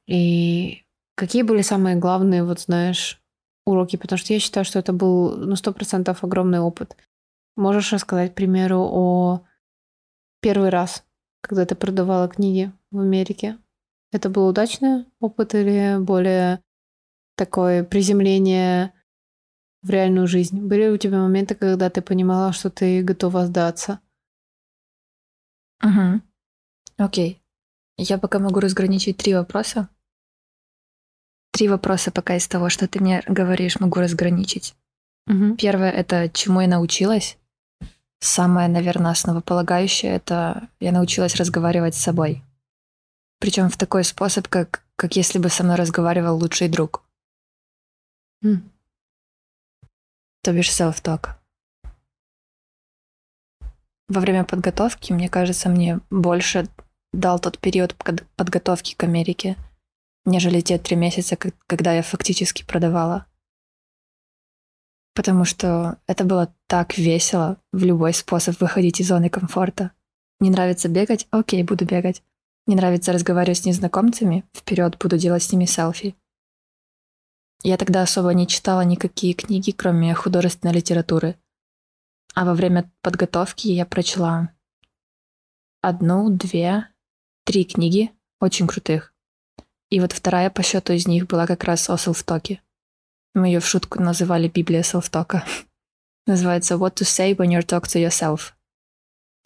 [0.07, 0.83] И
[1.15, 3.19] какие были самые главные, вот знаешь,
[3.65, 3.97] уроки?
[3.97, 6.95] Потому что я считаю, что это был, ну, сто процентов огромный опыт.
[7.57, 9.41] Можешь рассказать, к примеру, о
[10.45, 11.03] первый раз,
[11.41, 13.58] когда ты продавала книги в Америке?
[14.12, 16.62] Это был удачный опыт или более
[17.36, 18.93] такое приземление
[19.81, 20.62] в реальную жизнь?
[20.62, 24.01] Были у тебя моменты, когда ты понимала, что ты готова сдаться?
[25.84, 26.21] Угу.
[26.97, 27.41] Окей.
[27.97, 29.89] Я пока могу разграничить три вопроса.
[31.53, 34.75] Три вопроса пока из того, что ты мне говоришь, могу разграничить.
[35.25, 35.55] Угу.
[35.55, 37.39] Первое— это чему я научилась.
[38.25, 42.43] Самое, наверное, основополагающее— это я научилась разговаривать с собой.
[43.39, 47.03] Причем в такой способ, как, как если бы со мной разговаривал лучший друг.
[48.43, 48.71] М.
[50.41, 51.35] То бишь self-talk.
[54.07, 56.67] Во время подготовки, мне кажется, мне больше
[57.13, 59.55] дал тот период под- подготовки к Америке,
[60.25, 63.27] нежели те три месяца, когда я фактически продавала.
[65.15, 69.91] Потому что это было так весело в любой способ выходить из зоны комфорта.
[70.41, 71.28] Не нравится бегать?
[71.32, 72.21] Окей, буду бегать.
[72.67, 74.43] Не нравится разговаривать с незнакомцами?
[74.54, 76.15] Вперед, буду делать с ними селфи.
[77.63, 81.38] Я тогда особо не читала никакие книги, кроме художественной литературы.
[82.34, 84.49] А во время подготовки я прочла
[85.82, 86.89] одну, две,
[87.45, 89.13] три книги, очень крутых.
[89.89, 92.62] И вот вторая по счету из них была как раз о селфтоке.
[93.36, 95.43] Мы ее в шутку называли Библия селфтока.
[96.26, 98.54] Называется What to say when you talk to yourself.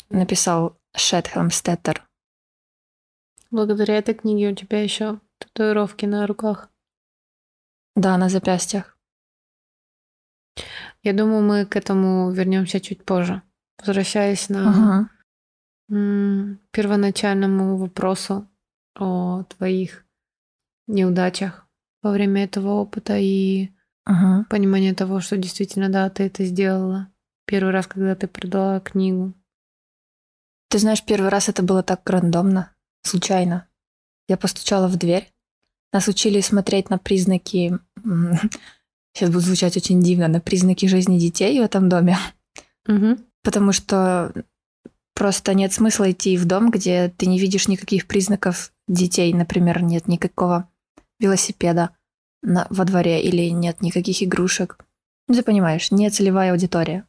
[0.09, 2.07] Написал Шет Хелмстеттер.
[3.49, 6.69] Благодаря этой книге у тебя еще татуировки на руках.
[7.95, 8.95] Да, на запястьях.
[11.01, 13.41] Я думаю, мы к этому вернемся чуть позже.
[13.79, 15.09] Возвращаясь на Ага.
[16.71, 18.47] первоначальному вопросу
[18.95, 20.05] о твоих
[20.85, 21.67] неудачах
[22.03, 23.71] во время этого опыта и
[24.09, 24.43] Ага.
[24.49, 27.09] понимание того, что действительно, да, ты это сделала.
[27.45, 29.35] Первый раз, когда ты продала книгу.
[30.69, 33.67] Ты знаешь, первый раз это было так рандомно, случайно.
[34.27, 35.31] Я постучала в дверь.
[35.93, 37.77] Нас учили смотреть на признаки...
[39.13, 42.17] Сейчас будет звучать очень дивно, на признаки жизни детей в этом доме.
[42.87, 43.23] Мгм.
[43.43, 44.33] Потому что
[45.13, 49.31] просто нет смысла идти в дом, где ты не видишь никаких признаков детей.
[49.33, 50.67] Например, нет никакого
[51.19, 51.91] велосипеда
[52.41, 54.77] на- во дворе или нет никаких игрушек.
[55.27, 57.05] Ну, ты понимаешь, не целевая аудитория.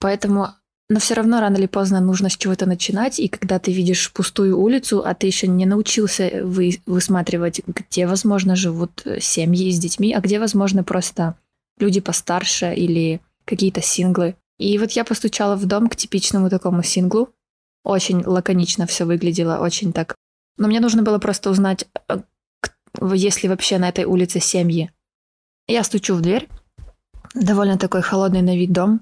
[0.00, 0.48] Поэтому,
[0.88, 4.58] но все равно рано или поздно нужно с чего-то начинать, и когда ты видишь пустую
[4.58, 10.12] улицу, а ты еще не научился вы- высматривать, где, возможно, живут э, семьи с детьми,
[10.12, 11.36] а где, возможно, просто
[11.78, 14.36] люди постарше или какие-то синглы.
[14.58, 17.30] И вот я постучала в дом к типичному такому синглу.
[17.84, 20.16] Очень лаконично все выглядело, очень так.
[20.56, 21.86] Но мне нужно было просто узнать,
[23.00, 24.90] э, к- есть ли вообще на этой улице семьи.
[25.68, 26.48] Я стучу в дверь.
[27.34, 29.00] Довольно такой холодный на вид дом.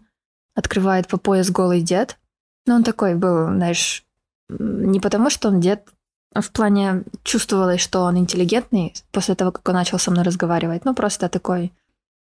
[0.55, 2.19] Открывает по пояс голый дед.
[2.67, 4.05] Но он такой был, знаешь,
[4.49, 5.89] не потому, что он дед,
[6.35, 10.85] а в плане чувствовалось, что он интеллигентный после того, как он начал со мной разговаривать.
[10.85, 11.73] Ну, просто такой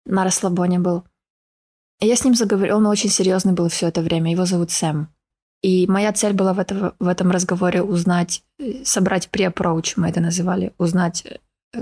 [0.06, 1.04] на расслабоне был.
[2.00, 5.08] Я с ним заговорил, он очень серьезный был все это время, его зовут Сэм.
[5.62, 10.20] И моя цель была в, этого, в этом разговоре узнать, э, собрать pre-approach, мы это
[10.20, 11.38] называли, узнать, э,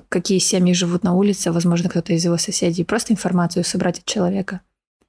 [0.09, 4.61] какие семьи живут на улице, возможно, кто-то из его соседей, просто информацию собрать от человека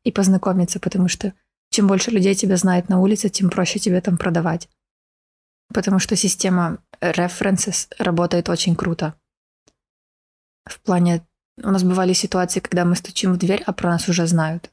[0.04, 1.34] и познакомиться, потому что
[1.70, 4.70] чем больше людей тебя знает на улице, тем проще тебе там продавать.
[5.74, 9.14] Потому что система references работает очень круто.
[10.66, 11.26] В плане,
[11.62, 14.72] у нас бывали ситуации, когда мы стучим в дверь, а про нас уже знают.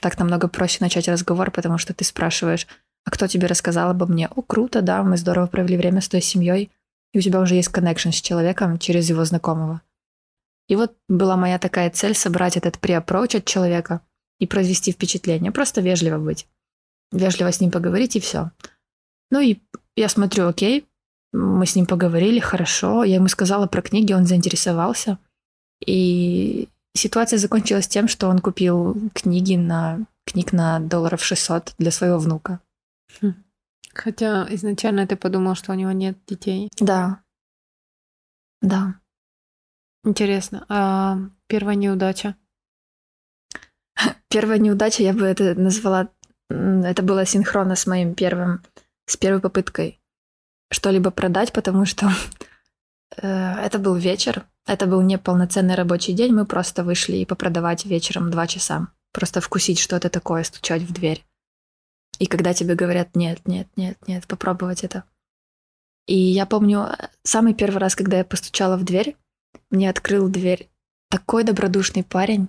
[0.00, 2.66] Так намного проще начать разговор, потому что ты спрашиваешь,
[3.04, 4.28] а кто тебе рассказал обо мне?
[4.28, 6.70] О, круто, да, мы здорово провели время с той семьей,
[7.12, 9.82] и у тебя уже есть коннекшн с человеком через его знакомого.
[10.68, 14.00] И вот была моя такая цель собрать этот pre-approach от человека
[14.38, 16.46] и произвести впечатление, просто вежливо быть.
[17.12, 18.50] Вежливо с ним поговорить и все.
[19.30, 19.58] Ну и
[19.96, 20.86] я смотрю, окей,
[21.32, 23.04] мы с ним поговорили, хорошо.
[23.04, 25.18] Я ему сказала про книги, он заинтересовался.
[25.84, 32.18] И ситуация закончилась тем, что он купил книги на книг на долларов 600 для своего
[32.18, 32.60] внука.
[33.94, 36.70] Хотя изначально ты подумал, что у него нет детей.
[36.80, 37.22] Да.
[38.60, 38.94] Да.
[40.04, 40.64] Интересно.
[40.68, 42.36] А первая неудача?
[44.28, 46.08] Первая неудача, я бы это назвала,
[46.48, 48.62] это было синхронно с моим первым,
[49.06, 50.00] с первой попыткой
[50.72, 52.10] что-либо продать, потому что
[53.16, 57.84] э, это был вечер, это был не полноценный рабочий день, мы просто вышли и попродавать
[57.84, 61.24] вечером два часа, просто вкусить, что это такое, стучать в дверь.
[62.22, 65.02] И когда тебе говорят «нет, нет, нет, нет», попробовать это.
[66.06, 69.16] И я помню, э, самый первый раз, когда я постучала в дверь,
[69.70, 70.70] мне открыл дверь
[71.10, 72.46] такой добродушный парень,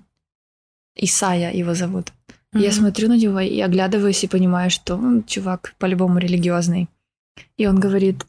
[0.96, 2.14] Исая его зовут.
[2.54, 6.88] И Я смотрю на него и оглядываюсь и понимаю, что ну, чувак по-любому религиозный.
[7.58, 8.28] И он говорит,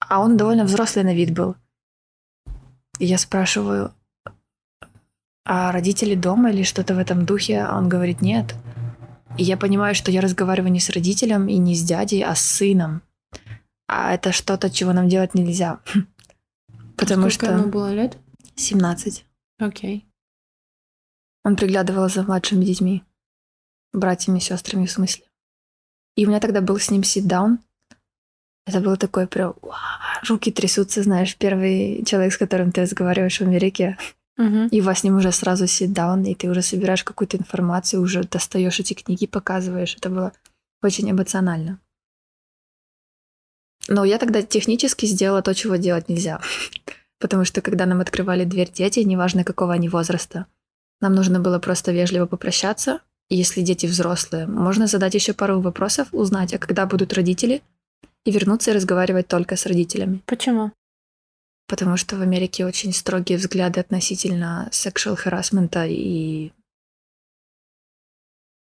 [0.00, 1.56] а он довольно взрослый на вид был.
[2.98, 3.94] И я спрашиваю,
[5.46, 7.60] а родители дома или что-то в этом духе?
[7.62, 8.54] А он говорит, нет.
[9.38, 12.42] И я понимаю, что я разговариваю не с родителем и не с дядей, а с
[12.42, 13.02] сыном.
[13.86, 15.80] А это что-то, чего нам делать нельзя.
[16.96, 17.54] Потому Сколько что...
[17.54, 18.18] ему было лет?
[18.56, 19.24] 17.
[19.60, 20.04] Окей.
[21.44, 23.04] Он приглядывал за младшими детьми.
[23.92, 25.24] Братьями, сестрами в смысле.
[26.16, 27.58] И у меня тогда был с ним sit-down.
[28.66, 29.54] Это было такое прям...
[30.28, 33.96] Руки трясутся, знаешь, первый человек, с которым ты разговариваешь в Америке.
[34.38, 34.68] Мгм.
[34.68, 38.22] И у вас с ним уже сразу sit-down, и ты уже собираешь какую-то информацию, уже
[38.22, 39.96] достаешь эти книги, показываешь.
[39.96, 40.32] Это было
[40.82, 41.80] очень эмоционально.
[43.88, 46.40] Но я тогда технически сделала то, чего делать нельзя.
[47.18, 50.46] Потому что когда нам открывали дверь дети, неважно какого они возраста,
[51.00, 53.00] нам нужно было просто вежливо попрощаться.
[53.28, 57.62] И если дети взрослые, можно задать еще пару вопросов, узнать, а когда будут родители,
[58.24, 60.22] и вернуться и разговаривать только с родителями.
[60.26, 60.72] Почему?
[61.68, 66.52] Потому что в Америке очень строгие взгляды относительно sexual harassment и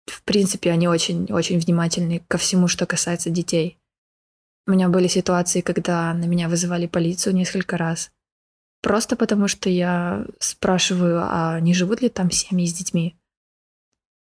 [0.07, 3.79] в принципе они очень-очень внимательны ко всему, что касается детей.
[4.67, 8.11] У меня были ситуации, когда на меня вызывали полицию несколько раз.
[8.81, 13.17] Просто потому, что я спрашиваю, а не живут ли там семьи с детьми?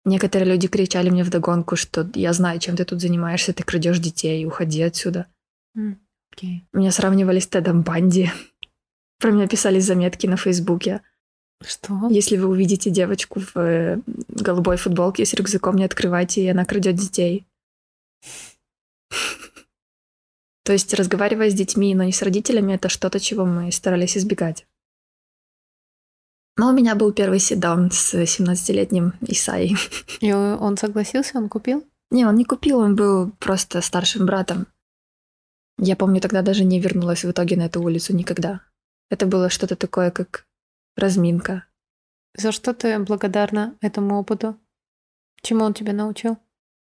[0.04, 4.46] Некоторые люди кричали мне вдогонку, что я знаю, чем ты тут занимаешься, ты крадешь детей,
[4.46, 5.26] уходи отсюда.
[5.76, 6.00] М,
[6.40, 6.64] Окей.
[6.72, 8.30] Меня сравнивали с Тедом Банди.
[9.18, 11.02] Про меня писали заметки на Фейсбуке.
[11.62, 12.08] Что?
[12.08, 16.96] Если вы увидите девочку в э, голубой футболке с рюкзаком, не открывайте, и она крадет
[16.96, 17.46] детей.
[20.64, 24.66] То есть, разговаривая с детьми, но не с родителями, это что-то, чего мы старались избегать.
[26.56, 29.76] Но у меня был первый седан с 17-летним Исаей.
[30.20, 31.84] И он согласился, он купил?
[32.10, 34.66] Не, он не купил, он был просто старшим братом.
[35.82, 38.60] Я помню, тогда даже не вернулась в итоге на эту улицу никогда.
[39.08, 40.46] Это было что-то такое, как
[40.94, 41.64] разминка.
[42.36, 44.58] За что ты благодарна этому опыту?
[45.40, 46.36] Чему он тебя научил?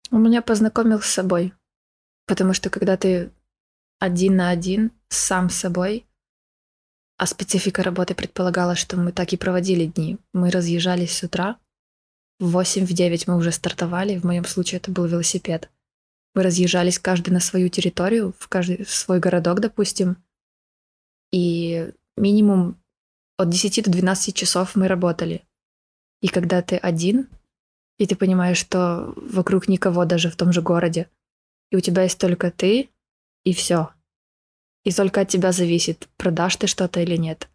[0.09, 1.53] Он меня познакомил с собой.
[2.25, 3.31] Потому что когда ты
[3.99, 6.07] один на один сам с собой,
[7.17, 10.17] а специфика работы предполагала, что мы так и проводили дни.
[10.33, 11.59] Мы разъезжались с утра,
[12.39, 15.69] в 8 в 9 мы уже стартовали, в моем случае это был велосипед.
[16.39, 20.15] Мы разъезжались каждый на свою территорию, в каждый в свой городок, допустим,
[21.33, 22.81] и минимум
[23.37, 25.43] от 10 до 12 часов мы работали.
[26.21, 27.27] И когда ты один,
[27.97, 31.09] и ты понимаешь, что вокруг никого даже в том же городе,
[31.71, 32.89] и у тебя есть только ты,
[33.43, 33.89] и все.
[34.85, 37.49] И только от тебя зависит, продашь ты что-то или нет.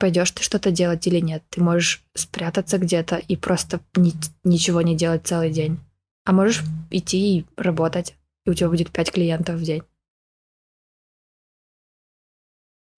[0.00, 1.44] Пойдешь ты что-то делать или нет.
[1.50, 5.78] Ты можешь спрятаться где-то и просто ни- ничего не делать целый день.
[6.24, 9.82] А можешь идти и работать, и у тебя будет пять клиентов в день.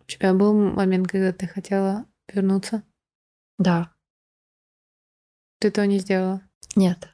[0.00, 2.82] У тебя был момент, когда ты хотела вернуться?
[3.58, 3.92] Да,
[5.58, 6.42] Ты этого не сделала?
[6.74, 7.08] нет.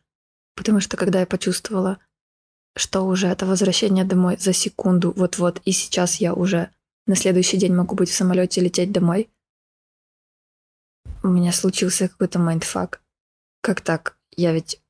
[0.56, 1.98] Потому что когда я почувствовала,
[2.76, 6.70] что уже это возвращение домой за секунду, вот-вот, и сейчас я уже
[7.06, 9.30] на следующий день могу быть в самолете и лететь домой,
[11.22, 13.02] у меня случился какой-то mindfuck.
[13.60, 14.18] Как так?
[14.32, 14.82] Я ведь...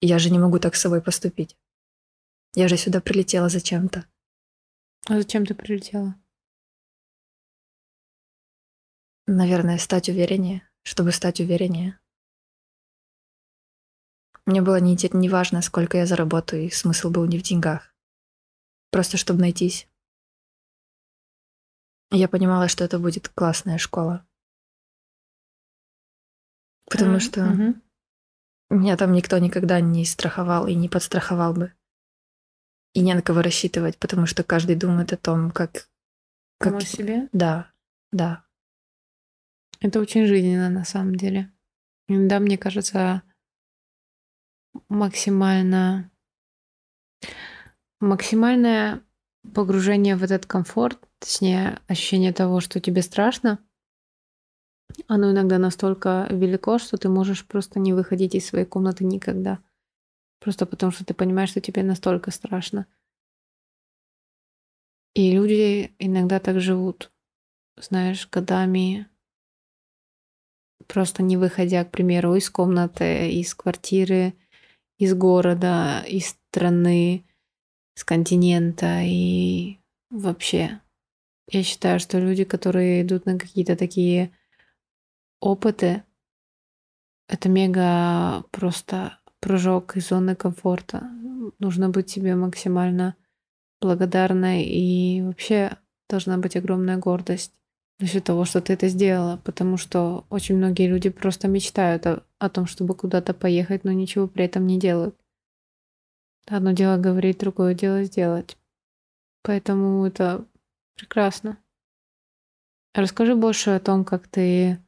[0.00, 1.56] Я же не могу так с собой поступить.
[2.58, 4.04] Я же сюда прилетела зачем-то.
[5.06, 6.16] А зачем ты прилетела?
[9.28, 12.00] Наверное, стать увереннее, чтобы стать увереннее.
[14.44, 17.94] Мне было не, не важно, сколько я заработаю, и смысл был не в деньгах.
[18.90, 19.88] Просто чтобы найтись.
[22.10, 24.26] Я понимала, что это будет классная школа.
[26.90, 27.82] Потому Мгм, что мгм.
[28.70, 31.77] меня там никто никогда не страховал и не подстраховал бы.
[32.98, 35.88] И не на кого рассчитывать, потому что каждый думает о том, как...
[36.58, 36.72] как...
[36.72, 37.28] Помочь себе?
[37.32, 37.70] Да,
[38.10, 38.44] да.
[39.80, 41.52] Это очень жизненно на самом деле.
[42.08, 43.22] Иногда, мне кажется,
[44.88, 46.10] максимально
[48.00, 49.00] максимальное
[49.54, 53.60] погружение в этот комфорт, точнее, ощущение того, что тебе страшно,
[55.06, 59.60] оно иногда настолько велико, что ты можешь просто не выходить из своей комнаты никогда.
[60.40, 62.86] Просто потому, что ты понимаешь, что тебе настолько страшно.
[65.14, 67.10] И люди иногда так живут,
[67.76, 69.08] знаешь, годами,
[70.86, 74.34] просто не выходя, к примеру, из комнаты, из квартиры,
[74.98, 77.24] из города, из страны,
[77.94, 79.78] с континента и
[80.10, 80.80] вообще.
[81.50, 84.30] Я считаю, что люди, которые идут на какие-то такие
[85.40, 86.04] опыты,
[87.28, 91.10] это мега просто прыжок из зоны комфорта.
[91.58, 93.16] Нужно быть себе максимально
[93.80, 95.76] благодарной и вообще
[96.08, 97.52] должна быть огромная гордость
[98.00, 102.48] насчет того, что ты это сделала, потому что очень многие люди просто мечтают о, о
[102.48, 105.16] том, чтобы куда-то поехать, но ничего при этом не делают.
[106.46, 108.56] Одно дело говорить, другое дело сделать.
[109.42, 110.46] Поэтому это
[110.96, 111.58] прекрасно.
[112.94, 114.78] Расскажи больше о том, как ты,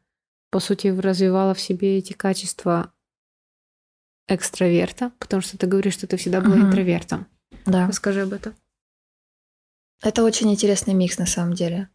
[0.51, 2.93] по сути, развивала в себе эти качества
[4.35, 6.63] экстраверта, потому что ты говоришь, что ты всегда была угу.
[6.67, 7.27] интровертом.
[7.67, 7.87] Да.
[7.87, 8.55] Расскажи об этом.
[10.03, 11.91] Это очень интересный микс на самом деле,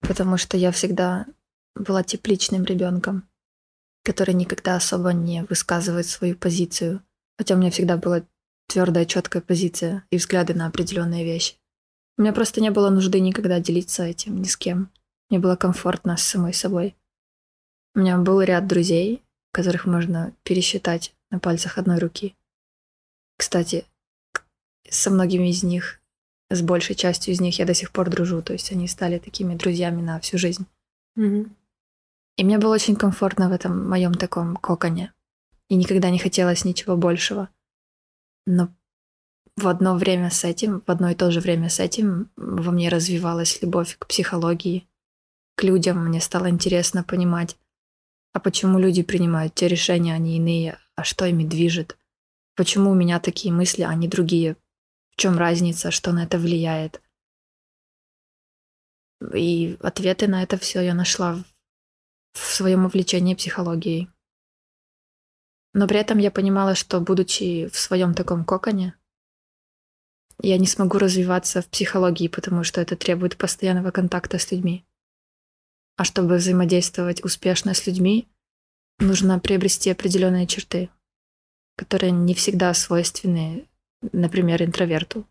[0.00, 1.26] потому что я всегда
[1.74, 3.28] была тепличным ребенком,
[4.04, 7.02] который никогда особо не высказывает свою позицию,
[7.36, 8.22] хотя у меня всегда была
[8.68, 11.54] твердая, четкая позиция и взгляды на определенные вещи.
[12.16, 14.92] У меня просто не было нужды никогда делиться этим ни с кем.
[15.28, 16.94] Мне было комфортно с самой собой.
[17.96, 22.36] У меня был ряд друзей, которых можно пересчитать на пальцах одной руки.
[23.36, 23.84] Кстати,
[24.88, 26.00] со многими из них,
[26.48, 29.56] с большей частью из них я до сих пор дружу, то есть они стали такими
[29.56, 30.66] друзьями на всю жизнь.
[31.18, 31.50] Mm-hmm.
[32.36, 35.12] И мне было очень комфортно в этом моем таком коконе.
[35.68, 37.48] И никогда не хотелось ничего большего.
[38.46, 38.68] Но
[39.56, 42.88] в одно время с этим, в одно и то же время с этим во мне
[42.90, 44.86] развивалась любовь к психологии,
[45.56, 46.04] к людям.
[46.06, 47.56] Мне стало интересно понимать,
[48.32, 51.98] а почему люди принимают те решения, а не иные, а что ими движет,
[52.54, 54.56] почему у меня такие мысли, а не другие,
[55.10, 57.02] в чем разница, что на это влияет.
[59.34, 61.42] И ответы на это все я нашла
[62.32, 64.10] в своем увлечении психологией.
[65.72, 68.94] Но при этом я понимала, что, будучи в своем таком коконе,
[70.40, 74.84] я не смогу развиваться в психологии, потому что это требует постоянного контакта с людьми.
[75.96, 78.28] А чтобы взаимодействовать успешно с людьми,
[78.98, 80.90] нужно приобрести определенные черты,
[81.76, 83.68] которые не всегда свойственны,
[84.12, 85.26] например, интроверту.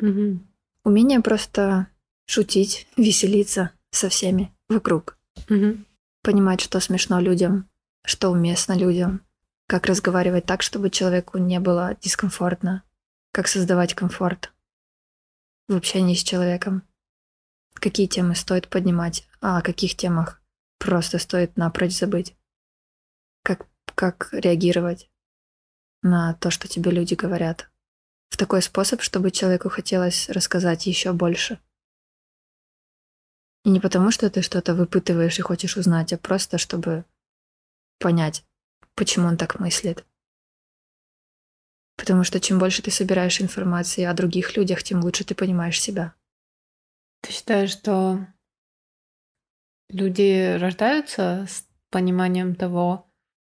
[0.00, 0.40] Угу.
[0.84, 1.88] Умение просто
[2.26, 5.18] шутить, веселиться со всеми вокруг.
[5.48, 5.78] Угу.
[6.22, 7.68] Понимать, что смешно людям,
[8.04, 9.22] что уместно людям,
[9.66, 12.82] как разговаривать так, чтобы человеку не было дискомфортно,
[13.32, 14.52] как создавать комфорт
[15.68, 16.82] в общении с человеком,
[17.74, 20.40] какие темы стоит поднимать, а о каких темах
[20.78, 22.35] просто стоит напрочь забыть,
[23.96, 25.10] как, реагировать
[26.02, 27.68] на то, что тебе люди говорят,
[28.28, 31.58] в такой способ, чтобы человеку хотелось рассказать еще больше.
[33.64, 37.04] И не потому, что ты что-то выпытываешь и хочешь узнать, а просто чтобы
[37.98, 38.44] понять,
[38.94, 40.04] почему он так мыслит.
[41.96, 46.14] Потому что чем больше ты собираешь информации о других людях, тем лучше ты понимаешь себя.
[47.22, 48.26] Ты считаешь, что
[49.88, 53.05] люди рождаются с пониманием того,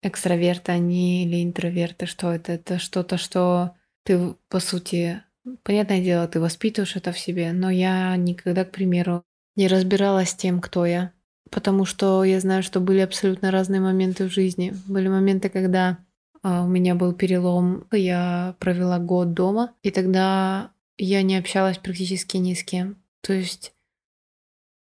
[0.05, 2.53] экстраверты они или интроверты, что это?
[2.53, 3.75] Это что-то, что
[4.05, 5.23] ты, по сути,
[5.63, 9.25] понятное дело, ты воспитываешь это в себе, но я никогда, к примеру,
[9.57, 11.13] не разбиралась с тем, кто я.
[11.51, 14.75] Потому что я знаю, что были абсолютно разные моменты в жизни.
[14.87, 15.99] Были моменты, когда
[16.43, 22.37] а, у меня был перелом, я провела год дома, и тогда я не общалась практически
[22.37, 22.97] ни с кем.
[23.21, 23.73] То есть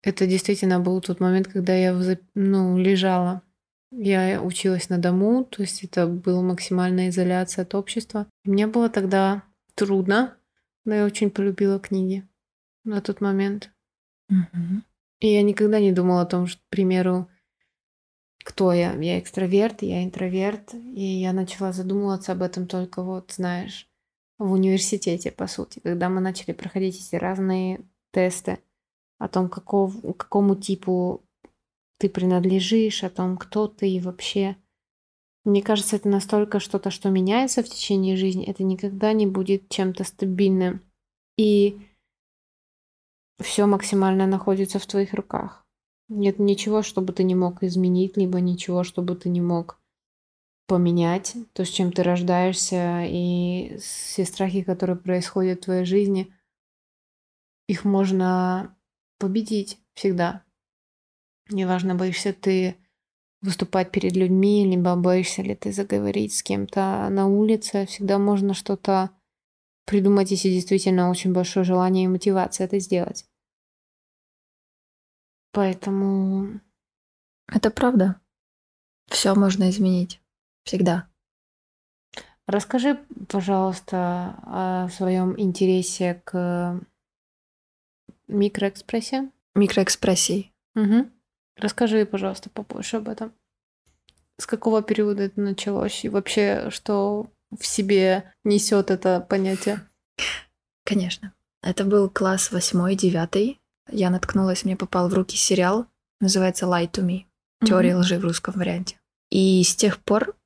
[0.03, 1.99] это действительно был тот момент, когда я
[2.35, 3.43] ну, лежала.
[3.91, 8.27] Я училась на дому, то есть это была максимальная изоляция от общества.
[8.45, 10.37] Мне было тогда трудно,
[10.85, 12.29] но я очень полюбила книги
[12.85, 13.71] на тот момент.
[14.31, 14.83] Угу.
[15.21, 17.29] И я никогда не думала о том, что, к примеру,
[18.45, 18.93] кто я.
[18.95, 20.75] Я экстраверт, я интроверт.
[20.75, 23.89] И я начала задумываться об этом только вот, знаешь,
[24.39, 27.81] в университете, по сути, когда мы начали проходить эти разные
[28.13, 28.59] тесты
[29.19, 31.25] о том, каков, какому типу
[31.99, 34.57] ты принадлежишь, о том, кто ты и вообще.
[35.45, 40.05] Мне кажется, это настолько что-то, что меняется в течение жизни, это никогда не будет чем-то
[40.05, 40.83] стабильным.
[41.37, 41.81] И
[43.41, 45.67] все максимально находится в твоих руках.
[46.09, 49.79] Нет ничего, чтобы ты не мог изменить, либо ничего, чтобы ты не мог
[50.67, 51.37] поменять.
[51.53, 56.33] То, с чем ты рождаешься, и все страхи, которые происходят в твоей жизни,
[57.69, 58.77] их можно
[59.19, 60.45] победить всегда.
[61.51, 62.77] Неважно, боишься ты
[63.41, 69.11] выступать перед людьми, либо боишься ли ты заговорить с кем-то на улице, всегда можно что-то
[69.87, 73.27] придумать, если действительно очень большое желание и мотивация это сделать.
[75.53, 76.61] Поэтому...
[77.51, 78.21] Это правда.
[79.07, 80.21] Все можно изменить.
[80.65, 81.09] Всегда.
[82.47, 86.81] Расскажи, пожалуйста, о своем интересе к
[88.27, 89.31] микроэкспрессии.
[89.55, 90.53] Микроэкспрессии.
[90.75, 91.11] Угу.
[91.59, 93.33] Расскажи, пожалуйста, побольше об этом.
[94.41, 99.81] С какого периода это началось и вообще, что в себе несет это понятие?
[100.85, 101.35] Конечно.
[101.63, 103.61] Это был класс восьмой, девятый.
[103.91, 105.87] Я наткнулась, мне попал в руки сериал,
[106.21, 107.25] называется Lie to Me.
[107.67, 107.99] Теория mm-hmm.
[107.99, 109.01] лжи в русском варианте.
[109.31, 110.37] И с тех пор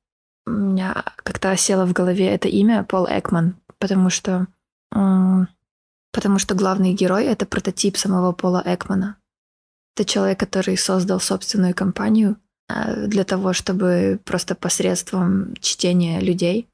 [0.47, 4.47] у меня как-то осело в голове это имя Пол Экман, потому что
[4.89, 9.17] потому что главный герой— это прототип самого Пола Экмана.
[9.95, 12.37] Это человек, который создал собственную компанию
[12.69, 16.67] э, для того, чтобы просто посредством чтения людей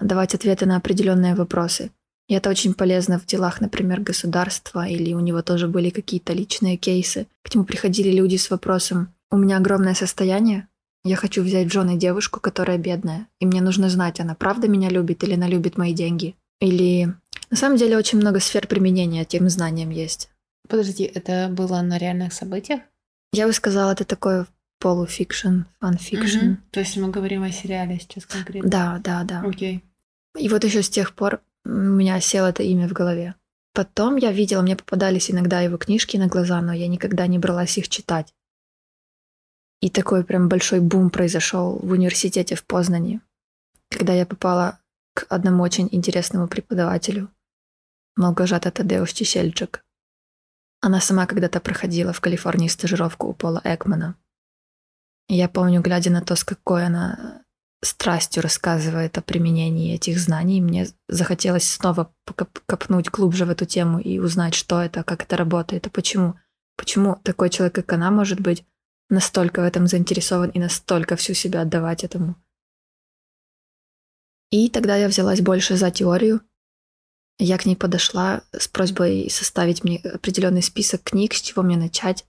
[0.00, 1.90] давать ответы на определенные вопросы.
[2.28, 6.76] И это очень полезно в делах, например, государства, или у него тоже были какие-то личные
[6.76, 7.28] кейсы.
[7.42, 10.68] К нему приходили люди с вопросом «У меня огромное состояние,
[11.06, 14.88] я хочу взять в жены девушку, которая бедная, и мне нужно знать, она правда меня
[14.88, 16.34] любит или она любит мои деньги.
[16.60, 17.14] Или
[17.48, 20.30] на самом деле очень много сфер применения этим знаниям есть.
[20.68, 22.80] Подожди, это было на реальных событиях?
[23.32, 24.46] Я бы сказала, это такое
[24.80, 26.46] полу fiction, fan fiction.
[26.46, 26.56] Угу.
[26.70, 28.70] То есть мы говорим о сериале сейчас конкретно?
[28.70, 29.42] Да, да, да.
[29.46, 29.84] Окей.
[30.38, 33.34] И вот еще с тех пор у меня село это имя в голове.
[33.72, 37.76] Потом я видела, мне попадались иногда его книжки на глаза, но я никогда не бралась
[37.76, 38.32] их читать.
[39.82, 43.20] И такой прям большой бум произошел в университете в Познане,
[43.90, 44.78] когда я попала
[45.14, 47.30] к одному очень интересному преподавателю,
[48.16, 49.84] Малгожата Тадеуш Чесельчик.
[50.86, 54.14] Она сама когда-то проходила в Калифорнии стажировку у Пола Экмана.
[55.26, 57.42] Я помню, глядя на то, с какой она
[57.82, 62.14] страстью рассказывает о применении этих знаний, мне захотелось снова
[62.66, 66.38] копнуть глубже в эту тему и узнать, что это, как это работает, и почему.
[66.76, 68.64] Почему такой человек, как она, может быть
[69.10, 72.36] настолько в этом заинтересован и настолько всю себя отдавать этому.
[74.52, 76.42] И тогда я взялась больше за теорию.
[77.38, 82.26] Я к ней подошла с просьбой составить мне определенный список книг, с чего мне начать,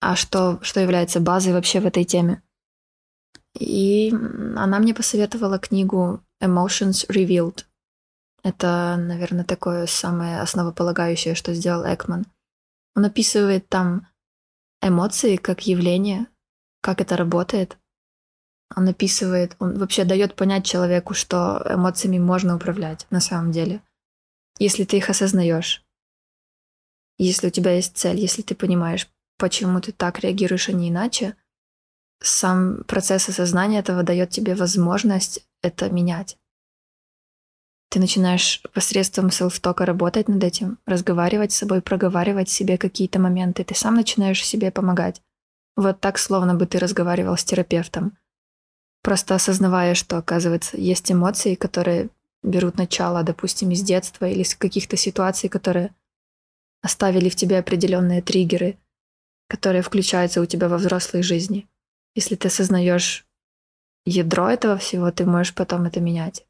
[0.00, 2.42] а что, что является базой вообще в этой теме.
[3.58, 4.12] И
[4.56, 7.64] она мне посоветовала книгу Emotions Revealed.
[8.42, 12.26] Это, наверное, такое самое основополагающее, что сделал Экман.
[12.96, 14.06] Он описывает там
[14.82, 16.26] эмоции как явление,
[16.80, 17.78] как это работает.
[18.76, 23.82] Он описывает, он вообще дает понять человеку, что эмоциями можно управлять на самом деле,
[24.60, 25.84] если ты их осознаешь,
[27.18, 29.08] если у тебя есть цель, если ты понимаешь,
[29.38, 31.34] почему ты так реагируешь, а не иначе,
[32.22, 36.36] сам процесс осознания этого дает тебе возможность это менять.
[37.88, 43.64] Ты начинаешь посредством селф-тока работать над этим, разговаривать с собой, проговаривать себе какие-то моменты.
[43.64, 45.22] Ты сам начинаешь себе помогать.
[45.76, 48.16] Вот так, словно бы ты разговаривал с терапевтом.
[49.02, 52.10] Просто осознавая, что, оказывается, есть эмоции, которые
[52.42, 55.94] берут начало, допустим, из детства или из каких-то ситуаций, которые
[56.82, 58.78] оставили в тебе определенные триггеры,
[59.48, 61.68] которые включаются у тебя во взрослой жизни.
[62.14, 63.26] Если ты осознаешь
[64.04, 66.46] ядро этого всего, ты можешь потом это менять.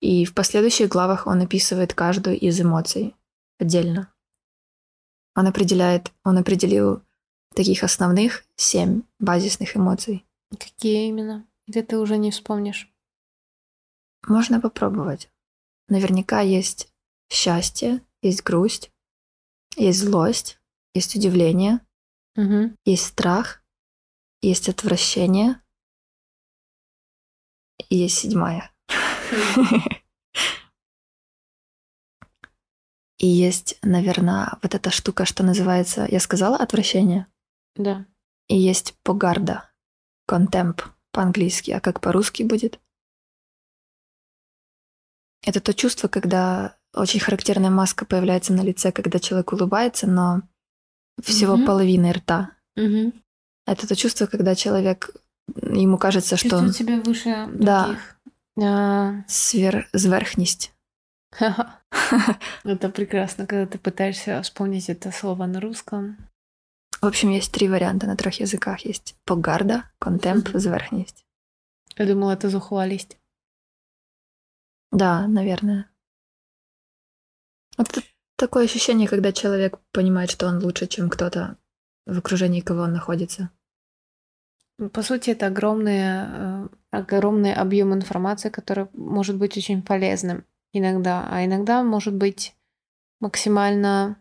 [0.00, 3.14] И в последующих главах он описывает каждую из эмоций
[3.58, 4.12] отдельно.
[5.34, 7.02] Он определяет, он определил
[7.54, 10.24] таких основных семь базисных эмоций.
[10.50, 11.46] Какие именно?
[11.66, 12.93] Или ты уже не вспомнишь?
[14.26, 15.30] Можно попробовать.
[15.88, 16.88] Наверняка есть
[17.30, 18.90] счастье, есть грусть,
[19.76, 20.58] есть злость,
[20.94, 21.80] есть удивление,
[22.36, 22.74] угу.
[22.84, 23.62] есть страх,
[24.40, 25.60] есть отвращение
[27.88, 28.70] и есть седьмая.
[33.18, 37.26] И есть, наверное, вот эта штука, что называется, я сказала, отвращение?
[37.74, 38.04] Да.
[38.48, 39.70] И есть погарда,
[40.26, 42.80] контемп по-английски, а как по-русски будет?
[45.44, 50.42] Это то чувство, когда очень характерная маска появляется на лице, когда человек улыбается, но
[51.22, 51.64] всего угу.
[51.66, 52.50] половины рта.
[52.76, 53.12] Угу.
[53.66, 55.10] Это то чувство, когда человек,
[55.56, 56.72] ему кажется, что он...
[56.72, 57.64] себя выше других.
[57.64, 57.98] Да.
[58.60, 59.24] А...
[59.28, 59.88] Свер...
[59.92, 60.72] Зверхность.
[62.64, 66.16] Это прекрасно, когда ты пытаешься вспомнить это слово на русском.
[67.00, 68.80] В общем, есть три варианта на трех языках.
[68.84, 71.24] Есть погарда, контемп, зверхность.
[71.96, 73.18] Я думала, это зухвалость.
[74.94, 75.90] Да, наверное.
[77.76, 78.02] Вот это
[78.36, 81.58] такое ощущение, когда человек понимает, что он лучше, чем кто-то
[82.06, 83.50] в окружении кого он находится.
[84.92, 91.44] По сути, это огромный, э, огромный объем информации, который может быть очень полезным иногда, а
[91.44, 92.54] иногда может быть
[93.20, 94.16] максимально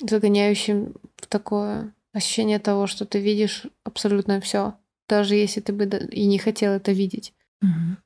[0.00, 4.74] загоняющим в такое ощущение того, что ты видишь абсолютно все,
[5.08, 7.34] даже если ты бы и не хотел это видеть.
[7.62, 8.05] Угу.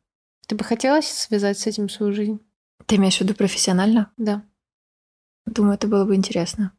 [0.50, 2.40] Ты бы хотела связать с этим свою жизнь?
[2.86, 4.12] Ты имеешь в виду профессионально?
[4.16, 4.44] Да.
[5.46, 6.76] Думаю, это было бы интересно.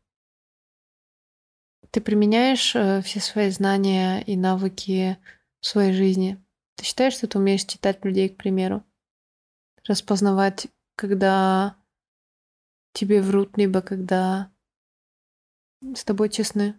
[1.90, 5.18] Ты применяешь э, все свои знания и навыки
[5.62, 6.38] в своей жизни?
[6.76, 8.84] Ты считаешь, что ты умеешь читать людей, к примеру?
[9.88, 10.68] Распознавать,
[10.98, 11.78] когда
[12.92, 14.52] тебе врут, либо когда
[15.96, 16.76] с тобой честны?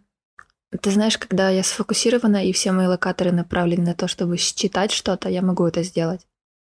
[0.68, 5.30] Ты знаешь, когда я сфокусирована и все мои локаторы направлены на то, чтобы считать что-то,
[5.30, 6.26] я могу это сделать.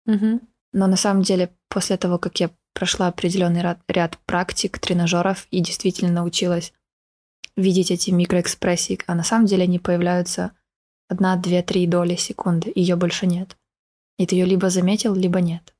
[0.06, 0.40] Угу.
[0.72, 5.60] Но на самом деле после того, как я прошла определенный ряд, ряд практик, тренажеров и
[5.60, 6.72] действительно научилась
[7.56, 10.52] видеть эти микроэкспрессии, а на самом деле они появляются
[11.08, 13.56] одна, две, три доли секунды, ее больше нет.
[14.18, 15.74] И ты ее либо заметил, либо нет.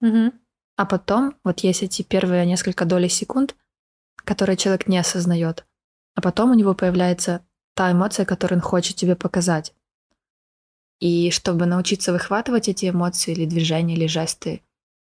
[0.00, 0.32] Угу.
[0.76, 3.54] А потом вот есть эти первые несколько долей секунд,
[4.24, 5.64] которые человек не осознает.
[6.14, 7.44] А потом у него появляется
[7.74, 9.74] та эмоция, которую он хочет тебе показать.
[10.98, 14.62] И чтобы научиться выхватывать эти эмоции или движения, или жесты,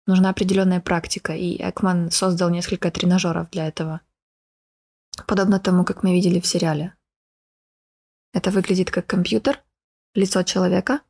[0.05, 1.33] нужна определенная практика.
[1.33, 4.01] И Экман создал несколько тренажеров для этого.
[5.27, 6.95] Подобно тому, как мы видели в сериале.
[8.33, 9.61] Это выглядит как компьютер,
[10.13, 11.01] лицо человека.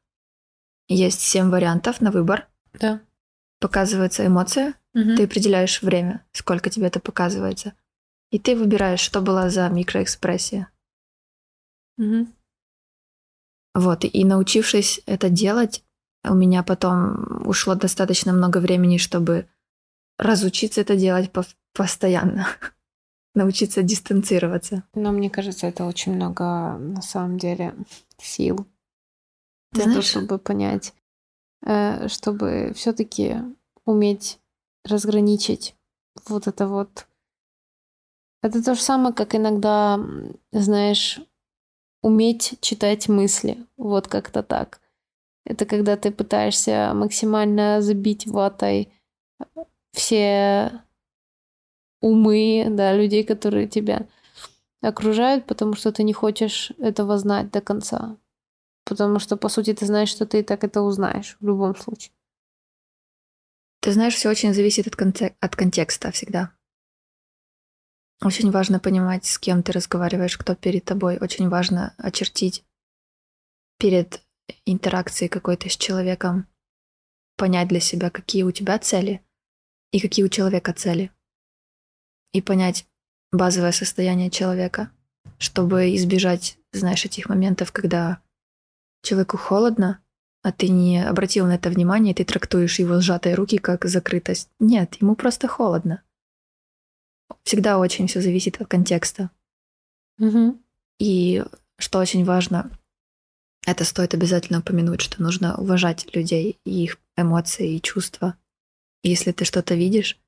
[0.87, 2.47] Есть семь вариантов на выбор.
[2.73, 3.01] Да.
[3.59, 4.75] Показывается эмоция.
[4.93, 5.15] Угу.
[5.15, 7.73] Ты определяешь время, сколько тебе это показывается.
[8.31, 10.69] И ты выбираешь, что была за микроэкспрессия.
[11.97, 12.27] Угу.
[13.73, 15.83] Вот, и научившись это делать,
[16.23, 19.47] у меня потом ушло достаточно много времени, чтобы
[20.17, 21.43] разучиться это делать по
[21.73, 22.47] постоянно,
[23.35, 24.83] научиться дистанцироваться.
[24.93, 27.75] Но мне кажется, это очень много на самом деле
[28.17, 28.67] сил
[29.71, 30.93] Ты для того, знаешь, чтобы понять,
[31.65, 33.37] э, чтобы все-таки
[33.85, 34.39] уметь
[34.83, 35.75] разграничить
[36.27, 37.07] вот это вот.
[38.43, 39.99] Это то же самое, как иногда,
[40.51, 41.21] знаешь,
[42.01, 43.65] уметь читать мысли.
[43.77, 44.81] Вот как-то так.
[45.45, 48.91] Это когда ты пытаешься максимально забить ватой
[49.91, 50.83] все
[52.01, 54.07] умы, да, людей, которые тебя
[54.81, 58.17] окружают, потому что ты не хочешь этого знать до конца.
[58.85, 62.11] Потому что, по сути, ты знаешь, что ты и так это узнаешь в любом случае.
[63.81, 66.51] Ты знаешь, все очень зависит от, конте- от контекста всегда.
[68.23, 71.17] Очень важно понимать, с кем ты разговариваешь, кто перед тобой.
[71.19, 72.63] Очень важно очертить
[73.79, 74.21] перед
[74.65, 76.47] интеракцией какой-то с человеком,
[77.35, 79.23] понять для себя, какие у тебя цели
[79.91, 81.11] и какие у человека цели.
[82.31, 82.85] И понять
[83.31, 84.91] базовое состояние человека,
[85.39, 88.21] чтобы избежать, знаешь, этих моментов, когда
[89.01, 89.99] человеку холодно,
[90.43, 94.49] а ты не обратил на это внимание, и ты трактуешь его сжатые руки как закрытость.
[94.59, 96.03] Нет, ему просто холодно.
[97.43, 99.31] Всегда очень все зависит от контекста.
[100.19, 100.59] Угу.
[100.99, 101.43] И
[101.77, 102.71] что очень важно,
[103.65, 108.35] это стоит обязательно упомянуть, что нужно уважать людей и их эмоции и чувства.
[109.03, 110.19] И если ты что-то видишь,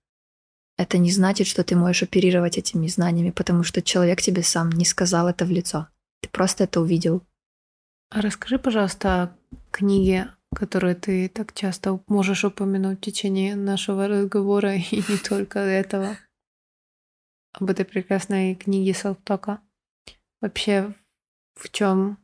[0.78, 4.86] это не значит, что ты можешь оперировать этими знаниями, потому что человек тебе сам не
[4.86, 5.88] сказал это в лицо.
[6.22, 7.22] Ты просто это увидел.
[8.10, 9.36] А расскажи, пожалуйста, о
[9.72, 16.18] книге, которую ты так часто можешь упомянуть в течение нашего разговора и не только этого.
[17.54, 19.62] Об этой прекрасной книге Селфтока.
[20.42, 20.94] Вообще,
[21.56, 22.18] в чем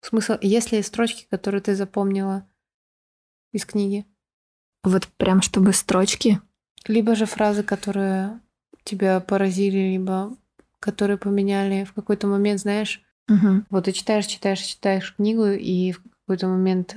[0.00, 0.34] смысл?
[0.40, 2.46] Есть ли строчки, которые ты запомнила
[3.52, 4.06] из книги?
[4.84, 6.40] Вот прям чтобы строчки.
[6.86, 8.40] Либо же фразы, которые
[8.84, 10.36] тебя поразили, либо
[10.78, 13.66] которые поменяли в какой-то момент, знаешь, Мгм.
[13.70, 16.96] Вот ты читаешь, читаешь, читаешь книгу, и в какой-то момент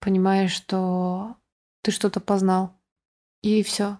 [0.00, 1.36] понимаешь, что
[1.82, 2.76] ты что-то познал.
[3.42, 3.98] И все.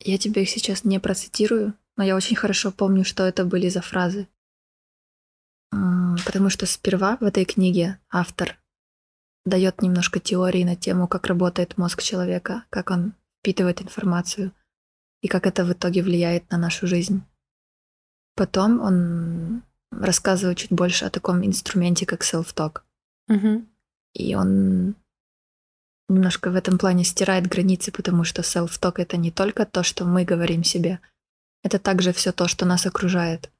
[0.00, 3.82] Я тебе их сейчас не процитирую, но я очень хорошо помню, что это были за
[3.82, 4.28] фразы.
[5.72, 8.58] М, Потому что сперва в этой книге автор
[9.44, 14.52] дает немножко теории на тему, как работает мозг человека, как он впитывает информацию
[15.20, 17.22] и как это в итоге влияет на нашу жизнь.
[18.34, 22.82] Потом он рассказывает чуть больше о таком инструменте, как self-talk.
[24.14, 24.94] И он
[26.08, 30.24] немножко в этом плане стирает границы, потому что self-talk это не только то, что мы
[30.24, 31.00] говорим себе,
[31.62, 33.50] это также все то, что нас окружает.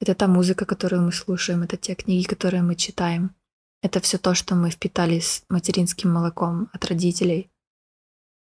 [0.00, 3.34] Это та музыка, которую мы слушаем, это те книги, которые мы читаем.
[3.82, 7.50] Это все то, что мы впитали с материнским молоком от родителей,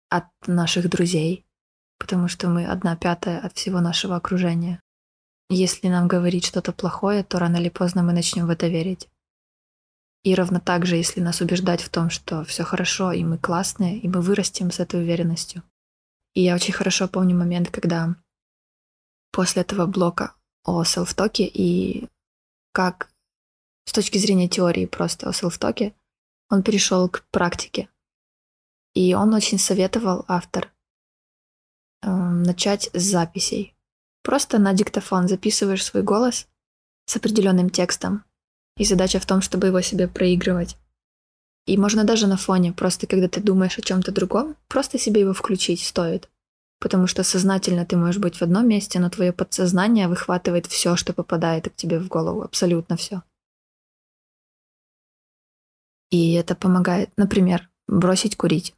[0.09, 1.45] от наших друзей,
[1.99, 4.79] потому что мы одна пятая от всего нашего окружения.
[5.49, 9.09] Если нам говорить что-то плохое, то рано или поздно мы начнем в это верить.
[10.23, 13.99] И ровно так же, если нас убеждать в том, что все хорошо, и мы классные,
[13.99, 15.61] и мы вырастем с этой уверенностью.
[16.33, 18.15] И я очень хорошо помню момент, когда
[19.35, 20.33] после этого блока
[20.63, 22.07] о селфтоке и
[22.71, 23.09] как
[23.83, 25.93] с точки зрения теории просто о селфтоке,
[26.49, 27.89] он перешел к практике.
[28.93, 30.71] И он очень советовал, автор,
[32.01, 33.75] эм, начать с записей.
[34.23, 36.47] Просто на диктофон записываешь свой голос
[37.05, 38.23] с определенным текстом,
[38.77, 40.77] и задача в том, чтобы его себе проигрывать.
[41.65, 45.33] И можно даже на фоне, просто когда ты думаешь о чем-то другом, просто себе его
[45.33, 46.29] включить стоит.
[46.79, 51.13] Потому что сознательно ты можешь быть в одном месте, но твое подсознание выхватывает все, что
[51.13, 53.23] попадает к тебе в голову, абсолютно все.
[56.11, 58.75] И это помогает, например, бросить курить.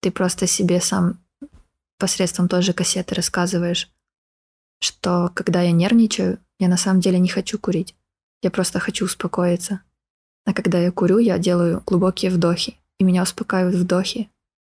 [0.00, 1.18] Ты просто себе сам
[1.98, 3.90] посредством той же кассеты рассказываешь,
[4.80, 7.94] что когда я нервничаю, я на самом деле не хочу курить.
[8.42, 9.82] Я просто хочу успокоиться.
[10.44, 14.28] А когда я курю, я делаю глубокие вдохи, и меня успокаивают вдохи,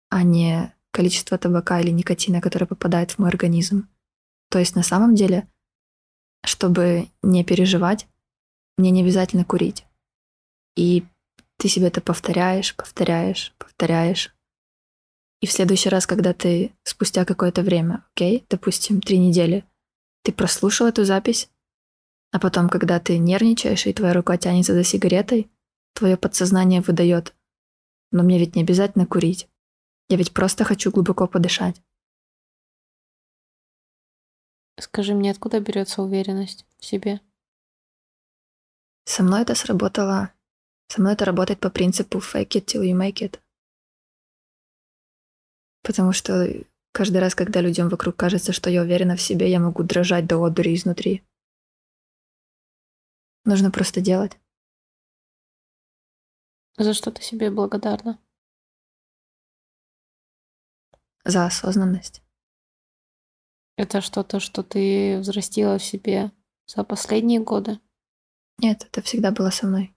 [0.09, 3.87] а не количество табака или никотина, которое попадает в мой организм.
[4.49, 5.47] То есть на самом деле,
[6.43, 8.07] чтобы не переживать,
[8.77, 9.85] мне не обязательно курить.
[10.75, 11.03] И
[11.57, 14.33] ты себе это повторяешь, повторяешь, повторяешь.
[15.41, 19.65] И в следующий раз, когда ты спустя какое-то время, окей, допустим, три недели,
[20.23, 21.49] ты прослушал эту запись,
[22.31, 25.49] а потом, когда ты нервничаешь, и твоя рука тянется за сигаретой,
[25.93, 27.33] твое подсознание выдает.
[28.11, 29.47] Но мне ведь не обязательно курить.
[30.09, 31.81] Я ведь просто хочу глубоко подышать.
[34.79, 37.21] Скажи мне, откуда берется уверенность в себе?
[39.05, 40.33] Со мной это сработало.
[40.87, 43.39] Со мной это работает по принципу fake it till you make it.
[45.83, 46.47] Потому что
[46.91, 50.43] каждый раз, когда людям вокруг кажется, что я уверена в себе, я могу дрожать до
[50.43, 51.23] одури изнутри.
[53.45, 54.39] Нужно просто делать.
[56.77, 58.19] За что ты себе благодарна?
[61.29, 62.23] За осознанность.
[63.77, 66.31] Это что-то, что ты взрастила в себе
[66.65, 67.79] за последние годы?
[68.57, 69.95] Нет, это всегда было со мной.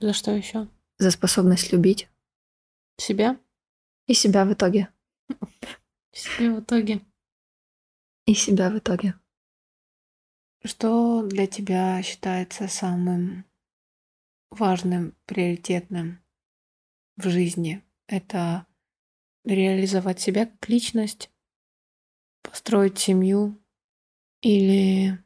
[0.00, 0.68] За что еще?
[0.98, 2.10] За способность любить.
[2.98, 3.40] Себя?
[4.06, 4.90] И себя в итоге.
[6.12, 7.00] Себя в итоге.
[8.26, 9.14] И себя в итоге.
[10.62, 13.46] Что для тебя считается самым
[14.50, 16.22] важным, приоритетным
[17.16, 17.82] в жизни?
[18.08, 18.66] Это
[19.44, 21.30] реализовать себя как личность,
[22.42, 23.62] построить семью
[24.40, 25.18] или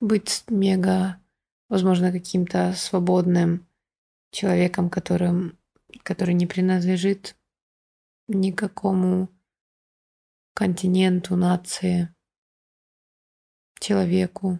[0.00, 1.20] быть мега,
[1.68, 3.68] возможно, каким-то свободным
[4.30, 5.58] человеком, которым,
[6.02, 7.36] который не принадлежит
[8.28, 9.28] никакому
[10.54, 12.14] континенту, нации,
[13.80, 14.58] человеку.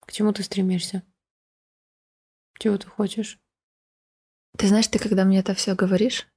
[0.00, 1.02] К чему ты стремишься?
[2.58, 3.38] Чего ты хочешь?
[4.56, 6.29] Ты знаешь, ты когда мне это все говоришь,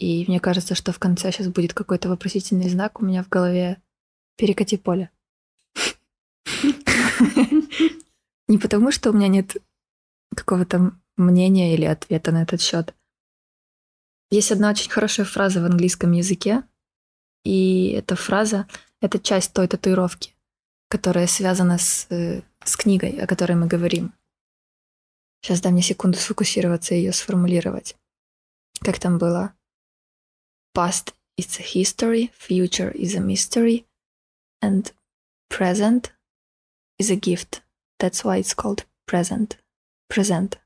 [0.00, 3.80] и мне кажется, что в конце сейчас будет какой-то вопросительный знак у меня в голове
[4.36, 5.10] перекати поле.
[8.48, 9.58] Не потому, что у меня нет
[10.34, 12.94] какого-то мнения или ответа на этот счет.
[14.30, 16.64] Есть одна очень хорошая фраза в английском языке,
[17.44, 18.66] и эта фраза—
[19.00, 20.34] это часть той татуировки,
[20.88, 24.14] которая связана с, э, с книгой, о которой мы говорим.
[25.42, 27.96] Сейчас дай мне секунду сфокусироваться и ее сформулировать.
[28.80, 29.54] Как там было?
[30.74, 33.86] Past is a history, future is a mystery,
[34.62, 34.92] and
[35.48, 36.12] present
[36.98, 37.62] is a gift.
[37.98, 39.58] That's why it's called present.
[40.08, 40.58] Present.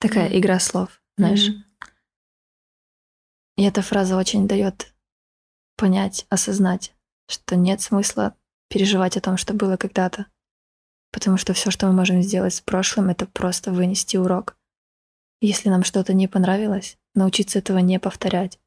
[0.00, 0.38] Такая mm.
[0.38, 1.48] игра слов, знаешь.
[1.48, 1.62] Mm-hmm.
[3.56, 4.92] И эта фраза очень дает
[5.76, 6.94] понять, осознать,
[7.28, 8.36] что нет смысла
[8.68, 10.26] переживать о том, что было когда-то.
[11.12, 14.56] Потому что все, что мы можем сделать с прошлым, это просто вынести урок.
[15.40, 18.60] Если нам что-то не понравилось, научиться этого не повторять.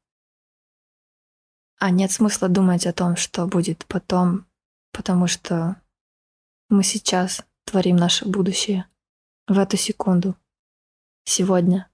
[1.78, 4.46] А нет смысла думать о том, что будет потом,
[4.92, 5.80] потому что
[6.68, 8.86] мы сейчас творим наше будущее.
[9.46, 10.36] В эту секунду.
[11.24, 11.90] Сегодня.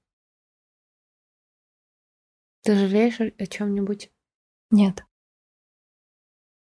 [2.62, 4.10] Ты жалеешь о чем-нибудь?
[4.70, 5.04] Нет.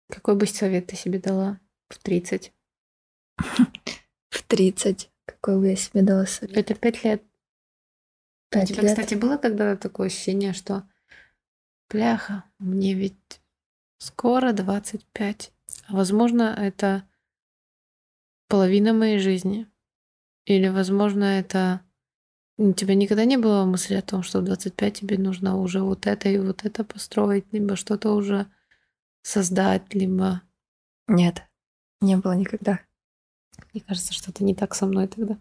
[0.10, 2.54] Какой бы совет ты себе дала в 30?
[4.30, 5.12] В 30.
[5.26, 6.56] Какой бы я себе дала совет?
[6.56, 7.24] Это пять лет.
[8.50, 8.92] Пять У тебя, лет.
[8.92, 10.88] кстати, было когда такое ощущение, что
[11.90, 13.42] бляха, мне ведь
[13.98, 15.52] скоро 25.
[15.88, 17.08] А возможно, это
[18.48, 19.68] половина моей жизни.
[20.46, 21.82] Или, возможно, это...
[22.58, 26.08] У тебя никогда не было мысли о том, что в 25 тебе нужно уже вот
[26.08, 28.48] это и вот это построить, либо что-то уже
[29.24, 30.42] создать, либо...
[31.08, 31.44] Нет,
[32.00, 32.80] не было никогда.
[33.74, 35.38] Мне кажется, что это не так со мной тогда.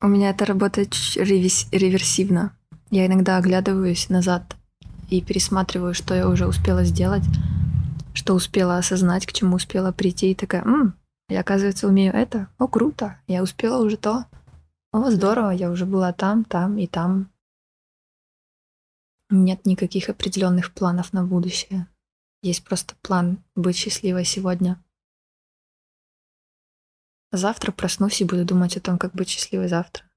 [0.00, 2.56] У меня это работает реверс- реверсивно.
[2.90, 4.56] Я иногда оглядываюсь назад
[5.10, 7.24] и пересматриваю, что я уже успела сделать,
[8.14, 10.94] что успела осознать, к чему успела прийти, и такая, М,
[11.28, 12.48] я, оказывается, умею это.
[12.58, 14.26] О, круто, я успела уже то.
[14.92, 17.30] О, здорово, я уже была там, там и там.
[19.28, 21.88] Нет никаких определенных планов на будущее.
[22.42, 24.80] Есть просто план быть счастливой сегодня.
[27.36, 30.08] Завтра проснусь и буду думать о том, как быть счастливой завтра.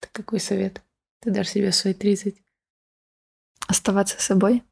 [0.00, 0.82] Так какой совет
[1.20, 2.42] ты дашь себе в свои 30?
[3.68, 4.64] Оставаться собой.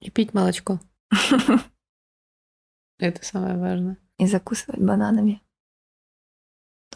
[0.00, 0.78] И пить молочко.
[2.98, 3.96] Это самое важное.
[4.18, 5.42] И закусывать бананами.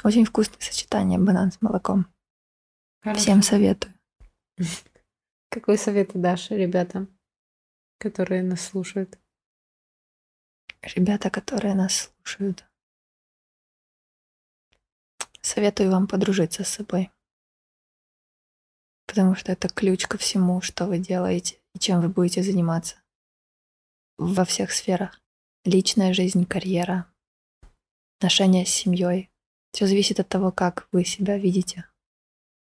[0.05, 2.07] Очень вкусное сочетание банан с молоком.
[3.03, 3.20] Хорошо.
[3.20, 3.94] Всем советую.
[5.49, 7.09] Какой совет ты дашь ребятам,
[7.99, 9.18] которые нас слушают?
[10.95, 12.64] Ребята, которые нас слушают.
[15.41, 17.11] Советую вам подружиться с собой.
[19.07, 22.97] Потому что это ключ ко всему, что вы делаете и чем вы будете заниматься.
[24.18, 25.20] Во всех сферах.
[25.64, 27.12] Личная жизнь, карьера,
[28.18, 29.30] отношения с семьей.
[29.72, 31.89] Все зависит от того, как вы себя видите.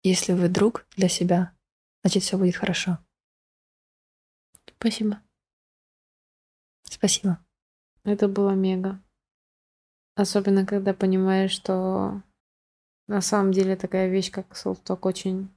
[0.03, 1.57] Если вы друг для себя,
[2.03, 2.99] значит все будет хорошо.
[4.79, 5.23] Спасибо.
[6.85, 7.45] Спасибо.
[8.05, 9.01] Это было мега.
[10.15, 12.23] Особенно, когда понимаешь, что
[13.07, 15.49] на самом деле такая вещь, как селф-ток, очень,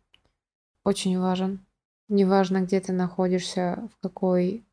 [0.83, 1.65] очень важен.
[2.09, 4.65] Неважно, где ты находишься, в какой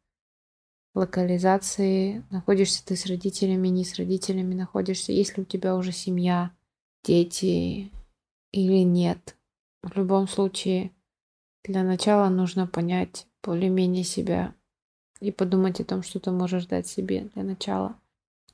[0.94, 6.50] локализации, находишься ты с родителями, не с родителями находишься, есть ли у тебя уже семья,
[7.04, 7.92] дети
[8.50, 9.36] или нет.
[9.82, 10.90] В любом случае,
[11.64, 14.54] для начала нужно понять более-менее себя
[15.20, 17.96] и подумать о том, что ты можешь дать себе для начала.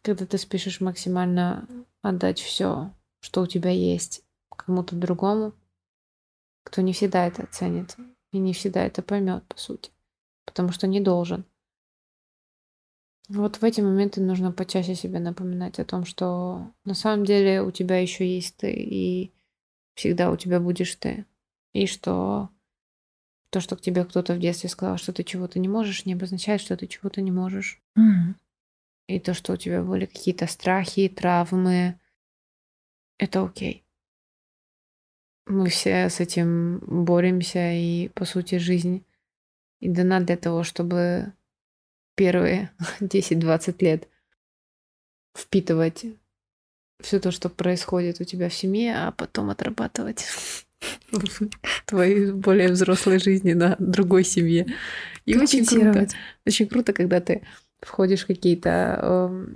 [0.03, 1.67] Когда ты спешишь максимально
[2.03, 5.53] отдать все, что у тебя есть, кому-то другому,
[6.65, 7.97] кто не всегда это оценит
[8.33, 9.91] и не всегда это поймет, по сути,
[10.45, 11.45] потому что не должен.
[13.29, 17.73] Вот в эти моменты нужно почаще себе напоминать о том, что на самом деле у
[17.73, 19.33] тебя еще есть ты, и
[19.95, 21.27] всегда у тебя будешь ты.
[21.73, 22.51] И что
[23.51, 26.61] то, что к тебе кто-то в детстве сказал, что ты чего-то не можешь, не обозначает,
[26.61, 27.81] что ты чего-то не можешь.
[27.99, 28.35] Mm-hmm.
[29.09, 31.99] И то, что у тебя были какие-то страхи, травмы,
[33.19, 33.85] это окей.
[35.47, 39.05] Мы все с этим боремся, и, по сути, жизнь
[39.81, 41.33] и дана для того, чтобы
[42.17, 42.71] первые
[43.01, 44.09] 10-20 лет
[45.37, 46.07] впитывать
[47.01, 50.25] все то, что происходит у тебя в семье, а потом отрабатывать
[51.87, 54.67] твоей более взрослой жизни на другой семье.
[55.25, 56.09] И очень круто.
[56.47, 57.43] Очень круто, когда ты
[57.81, 59.47] входишь в какие-то э,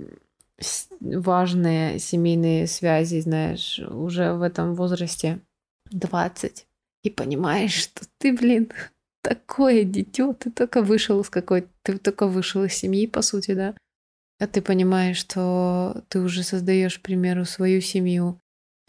[0.99, 5.39] важные семейные связи, знаешь, уже в этом возрасте
[5.91, 6.67] 20,
[7.03, 8.71] и понимаешь, что ты, блин,
[9.21, 13.75] такое дитё, ты только вышел из какой ты только вышел из семьи, по сути, да,
[14.39, 18.40] а ты понимаешь, что ты уже создаешь, к примеру, свою семью,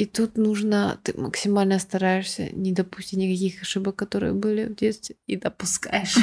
[0.03, 5.37] и тут нужно, ты максимально стараешься не допустить никаких ошибок, которые были в детстве, и
[5.37, 6.17] допускаешь.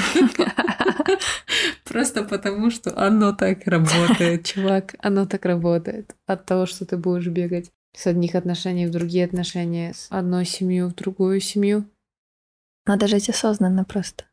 [1.86, 6.14] Просто потому, что оно так работает, чувак, оно так работает.
[6.26, 10.90] От того, что ты будешь бегать с одних отношений в другие отношения, с одной семью
[10.90, 11.86] в другую семью.
[12.86, 14.26] Надо жить осознанно просто.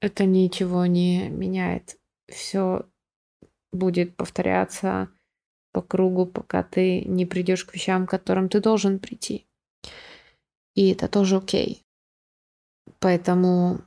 [0.00, 1.98] Это ничего не меняет.
[2.32, 2.86] Все
[3.70, 5.10] будет повторяться
[5.74, 9.44] по кругу, пока ты не придешь к вещам, к которым ты должен прийти.
[10.76, 11.84] И это тоже окей.
[13.00, 13.80] Поэтому,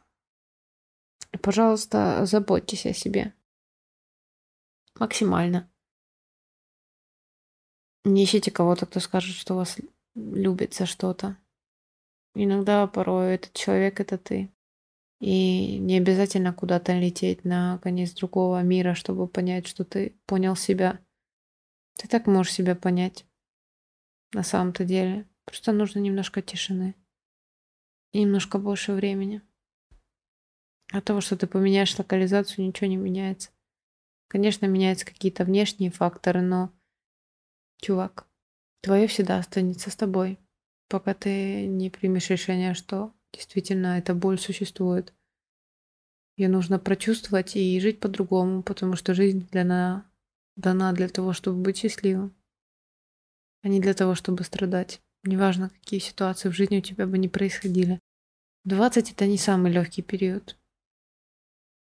[1.41, 3.33] пожалуйста, заботьтесь о себе.
[4.99, 5.71] Максимально.
[8.03, 9.77] Не ищите кого-то, кто скажет, что вас
[10.13, 11.37] любит за что-то.
[12.35, 14.51] Иногда, порой, этот человек— это ты.
[15.21, 20.99] И не обязательно куда-то лететь на конец другого мира, чтобы понять, что ты понял себя.
[21.97, 23.25] Ты так можешь себя понять
[24.33, 25.27] на самом-то деле.
[25.45, 26.95] Просто нужно немножко тишины
[28.11, 29.41] и немножко больше времени.
[30.91, 33.49] От того, что ты поменяешь локализацию, ничего не меняется.
[34.27, 36.71] Конечно, меняются какие-то внешние факторы, но,
[37.81, 38.27] чувак,
[38.81, 40.39] твое всегда останется с тобой,
[40.87, 45.13] пока ты не примешь решение, что действительно эта боль существует.
[46.37, 50.06] Ее нужно прочувствовать и жить по-другому, потому что жизнь для, на,
[50.57, 52.35] дана для того, чтобы быть счастливым,
[53.61, 55.01] а не для того, чтобы страдать.
[55.23, 57.99] Неважно, какие ситуации в жизни у тебя бы не происходили.
[58.65, 60.57] 20 это не самый легкий период,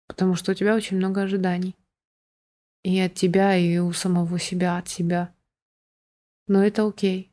[0.06, 1.76] потому что у тебя очень много ожиданий.
[2.82, 5.34] И от тебя, и у самого себя, от себя.
[6.48, 7.32] Но это окей.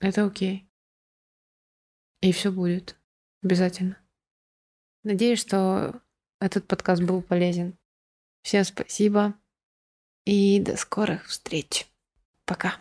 [0.00, 0.68] Это окей.
[2.20, 2.96] И все будет.
[3.42, 3.96] Обязательно.
[5.04, 6.00] Надеюсь, что
[6.40, 7.78] этот подкаст был полезен.
[8.42, 9.38] Всем спасибо.
[10.24, 11.86] И до скорых встреч.
[12.46, 12.76] Пока.